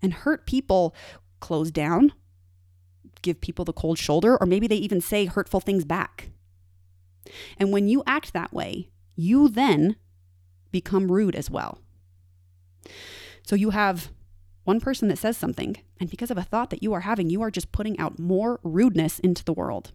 And 0.02 0.14
hurt 0.14 0.48
people 0.48 0.96
close 1.40 1.70
down, 1.70 2.14
give 3.22 3.42
people 3.42 3.66
the 3.66 3.74
cold 3.74 4.00
shoulder, 4.00 4.38
or 4.42 4.48
maybe 4.48 4.68
they 4.68 4.76
even 4.78 5.02
say 5.02 5.26
hurtful 5.26 5.60
things 5.60 5.86
back. 5.86 6.32
And 7.58 7.72
when 7.72 7.88
you 7.88 8.02
act 8.08 8.34
that 8.34 8.52
way, 8.52 8.90
you 9.16 9.48
then 9.48 9.98
become 10.72 11.12
rude 11.12 11.36
as 11.36 11.50
well. 11.50 11.80
So 13.44 13.56
you 13.56 13.72
have 13.72 14.10
one 14.64 14.80
person 14.80 15.08
that 15.08 15.18
says 15.18 15.38
something, 15.38 15.78
and 16.00 16.10
because 16.10 16.32
of 16.32 16.38
a 16.38 16.44
thought 16.44 16.70
that 16.70 16.84
you 16.84 16.94
are 16.94 17.02
having, 17.02 17.30
you 17.30 17.42
are 17.42 17.52
just 17.52 17.72
putting 17.72 18.00
out 18.00 18.20
more 18.20 18.60
rudeness 18.64 19.20
into 19.20 19.44
the 19.44 19.54
world. 19.54 19.92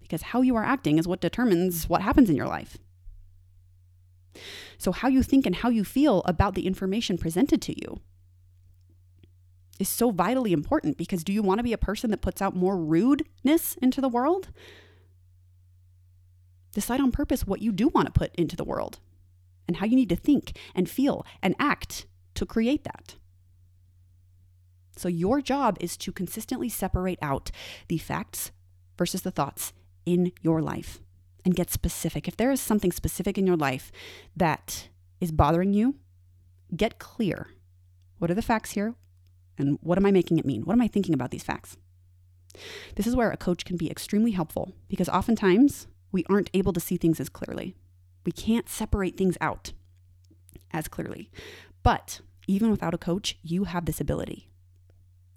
Because 0.00 0.22
how 0.22 0.42
you 0.42 0.56
are 0.56 0.64
acting 0.64 0.98
is 0.98 1.08
what 1.08 1.20
determines 1.20 1.88
what 1.88 2.02
happens 2.02 2.28
in 2.28 2.36
your 2.36 2.48
life. 2.48 2.76
So, 4.78 4.90
how 4.90 5.08
you 5.08 5.22
think 5.22 5.46
and 5.46 5.56
how 5.56 5.68
you 5.68 5.84
feel 5.84 6.22
about 6.26 6.54
the 6.54 6.66
information 6.66 7.16
presented 7.16 7.62
to 7.62 7.80
you 7.80 8.00
is 9.78 9.88
so 9.88 10.10
vitally 10.10 10.52
important 10.52 10.96
because 10.96 11.24
do 11.24 11.32
you 11.32 11.42
want 11.42 11.58
to 11.58 11.64
be 11.64 11.72
a 11.72 11.78
person 11.78 12.10
that 12.10 12.20
puts 12.20 12.42
out 12.42 12.54
more 12.56 12.76
rudeness 12.76 13.76
into 13.80 14.00
the 14.00 14.08
world? 14.08 14.48
Decide 16.72 17.00
on 17.00 17.12
purpose 17.12 17.46
what 17.46 17.62
you 17.62 17.70
do 17.70 17.88
want 17.88 18.06
to 18.06 18.12
put 18.12 18.34
into 18.34 18.56
the 18.56 18.64
world 18.64 18.98
and 19.66 19.78
how 19.78 19.86
you 19.86 19.96
need 19.96 20.08
to 20.08 20.16
think 20.16 20.58
and 20.74 20.88
feel 20.88 21.26
and 21.42 21.54
act 21.58 22.06
to 22.34 22.46
create 22.46 22.84
that. 22.84 23.16
So, 24.96 25.08
your 25.08 25.40
job 25.40 25.76
is 25.80 25.96
to 25.98 26.12
consistently 26.12 26.68
separate 26.68 27.18
out 27.20 27.50
the 27.88 27.98
facts 27.98 28.52
versus 28.96 29.22
the 29.22 29.30
thoughts 29.30 29.72
in 30.06 30.32
your 30.40 30.62
life 30.62 31.00
and 31.44 31.56
get 31.56 31.70
specific. 31.70 32.28
If 32.28 32.36
there 32.36 32.52
is 32.52 32.60
something 32.60 32.92
specific 32.92 33.36
in 33.36 33.46
your 33.46 33.56
life 33.56 33.90
that 34.36 34.88
is 35.20 35.32
bothering 35.32 35.74
you, 35.74 35.96
get 36.76 36.98
clear. 36.98 37.48
What 38.18 38.30
are 38.30 38.34
the 38.34 38.42
facts 38.42 38.72
here? 38.72 38.94
And 39.58 39.78
what 39.82 39.98
am 39.98 40.06
I 40.06 40.10
making 40.10 40.38
it 40.38 40.46
mean? 40.46 40.62
What 40.62 40.72
am 40.72 40.80
I 40.80 40.88
thinking 40.88 41.14
about 41.14 41.30
these 41.30 41.42
facts? 41.42 41.76
This 42.94 43.06
is 43.06 43.16
where 43.16 43.30
a 43.30 43.36
coach 43.36 43.64
can 43.64 43.76
be 43.76 43.90
extremely 43.90 44.32
helpful 44.32 44.72
because 44.88 45.08
oftentimes 45.08 45.86
we 46.12 46.24
aren't 46.28 46.50
able 46.54 46.72
to 46.72 46.80
see 46.80 46.96
things 46.96 47.20
as 47.20 47.28
clearly. 47.28 47.74
We 48.24 48.32
can't 48.32 48.68
separate 48.68 49.16
things 49.16 49.36
out 49.40 49.72
as 50.72 50.88
clearly. 50.88 51.30
But 51.82 52.20
even 52.46 52.70
without 52.70 52.94
a 52.94 52.98
coach, 52.98 53.38
you 53.42 53.64
have 53.64 53.84
this 53.84 54.00
ability. 54.00 54.50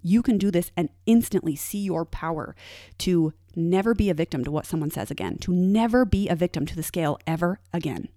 You 0.01 0.21
can 0.21 0.37
do 0.37 0.51
this 0.51 0.71
and 0.77 0.89
instantly 1.05 1.55
see 1.55 1.79
your 1.79 2.05
power 2.05 2.55
to 2.99 3.33
never 3.55 3.93
be 3.93 4.09
a 4.09 4.13
victim 4.13 4.43
to 4.43 4.51
what 4.51 4.65
someone 4.65 4.91
says 4.91 5.11
again, 5.11 5.37
to 5.39 5.51
never 5.51 6.05
be 6.05 6.29
a 6.29 6.35
victim 6.35 6.65
to 6.65 6.75
the 6.75 6.83
scale 6.83 7.19
ever 7.25 7.59
again. 7.73 8.09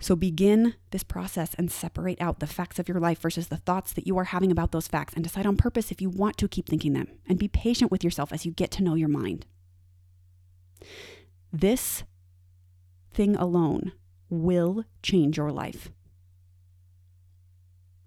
So 0.00 0.14
begin 0.14 0.74
this 0.90 1.02
process 1.02 1.54
and 1.54 1.70
separate 1.70 2.20
out 2.20 2.38
the 2.38 2.46
facts 2.46 2.78
of 2.78 2.88
your 2.88 3.00
life 3.00 3.20
versus 3.20 3.48
the 3.48 3.56
thoughts 3.56 3.92
that 3.94 4.06
you 4.06 4.16
are 4.16 4.24
having 4.24 4.52
about 4.52 4.70
those 4.70 4.86
facts 4.86 5.14
and 5.14 5.24
decide 5.24 5.44
on 5.44 5.56
purpose 5.56 5.90
if 5.90 6.00
you 6.00 6.08
want 6.08 6.36
to 6.38 6.48
keep 6.48 6.68
thinking 6.68 6.92
them 6.92 7.08
and 7.28 7.38
be 7.38 7.48
patient 7.48 7.90
with 7.90 8.04
yourself 8.04 8.32
as 8.32 8.46
you 8.46 8.52
get 8.52 8.70
to 8.72 8.82
know 8.82 8.94
your 8.94 9.08
mind. 9.08 9.44
This 11.52 12.04
thing 13.18 13.34
alone 13.34 13.90
will 14.30 14.84
change 15.02 15.38
your 15.38 15.50
life 15.50 15.90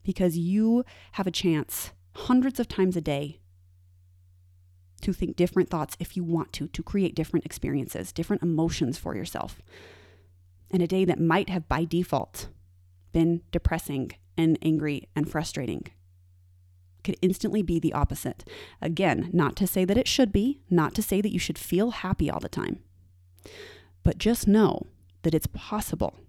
because 0.04 0.38
you 0.38 0.86
have 1.12 1.28
a 1.28 1.32
chance 1.32 1.92
hundreds 2.16 2.62
of 2.62 2.70
times 2.70 2.96
a 2.96 3.02
day 3.02 3.42
to 5.02 5.12
think 5.12 5.36
different 5.36 5.70
thoughts 5.70 5.98
if 6.00 6.16
you 6.16 6.24
want 6.24 6.54
to, 6.54 6.70
to 6.70 6.82
create 6.82 7.14
different 7.14 7.46
experiences, 7.46 8.14
different 8.14 8.42
emotions 8.42 8.98
for 8.98 9.14
yourself. 9.14 9.62
And 10.72 10.82
a 10.82 10.88
day 10.88 11.04
that 11.04 11.20
might 11.20 11.50
have 11.50 11.68
by 11.68 11.84
default 11.84 12.48
been 13.12 13.42
depressing 13.52 14.12
and 14.38 14.58
angry 14.62 15.10
and 15.14 15.30
frustrating 15.30 15.88
could 17.04 17.18
instantly 17.22 17.62
be 17.62 17.82
the 17.82 17.92
opposite. 17.92 18.48
Again, 18.82 19.30
not 19.34 19.58
to 19.58 19.68
say 19.68 19.84
that 19.84 19.98
it 19.98 20.08
should 20.08 20.32
be, 20.32 20.62
not 20.70 20.96
to 20.96 21.04
say 21.04 21.20
that 21.20 21.34
you 21.34 21.40
should 21.40 21.58
feel 21.58 21.92
happy 21.92 22.32
all 22.32 22.40
the 22.40 22.48
time, 22.48 22.80
but 24.04 24.18
just 24.18 24.48
know 24.48 24.88
that 25.24 25.34
it's 25.34 25.48
possible 25.48 26.20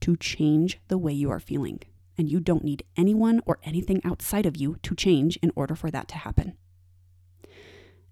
to 0.00 0.16
change 0.16 0.78
the 0.88 0.98
way 0.98 1.12
you 1.12 1.30
are 1.30 1.40
feeling. 1.40 1.80
And 2.16 2.30
you 2.30 2.38
don't 2.38 2.64
need 2.64 2.84
anyone 2.96 3.40
or 3.46 3.58
anything 3.64 4.00
outside 4.04 4.46
of 4.46 4.56
you 4.56 4.76
to 4.82 4.94
change 4.94 5.36
in 5.38 5.50
order 5.56 5.74
for 5.74 5.90
that 5.90 6.08
to 6.08 6.16
happen. 6.16 6.56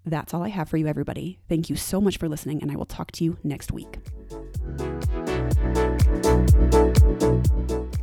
That's 0.05 0.33
all 0.33 0.43
I 0.43 0.49
have 0.49 0.67
for 0.67 0.75
you, 0.75 0.87
everybody. 0.87 1.39
Thank 1.47 1.69
you 1.69 1.77
so 1.77 2.01
much 2.01 2.17
for 2.17 2.27
listening, 2.27 2.61
and 2.61 2.69
I 2.69 2.75
will 2.75 2.85
talk 2.85 3.11
to 3.13 3.23
you 3.23 3.37
next 3.43 3.71
week. 3.71 3.99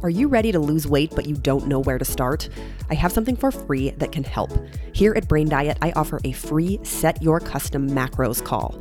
Are 0.03 0.09
you 0.09 0.29
ready 0.29 0.51
to 0.51 0.59
lose 0.59 0.87
weight 0.87 1.13
but 1.15 1.27
you 1.27 1.35
don't 1.35 1.67
know 1.67 1.81
where 1.81 1.99
to 1.99 2.07
start? 2.07 2.49
I 2.89 2.95
have 2.95 3.13
something 3.13 3.37
for 3.37 3.53
free 3.53 3.91
that 3.91 4.13
can 4.13 4.25
help. 4.25 4.51
Here 4.95 5.13
at 5.15 5.29
Brain 5.29 5.51
Diet, 5.51 5.77
I 5.83 5.93
offer 5.93 6.21
a 6.25 6.33
free 6.33 6.81
Set 6.85 7.21
Your 7.21 7.39
Custom 7.39 7.91
Macros 7.91 8.43
call. 8.43 8.81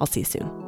I'll 0.00 0.06
see 0.06 0.20
you 0.20 0.26
soon. 0.26 0.60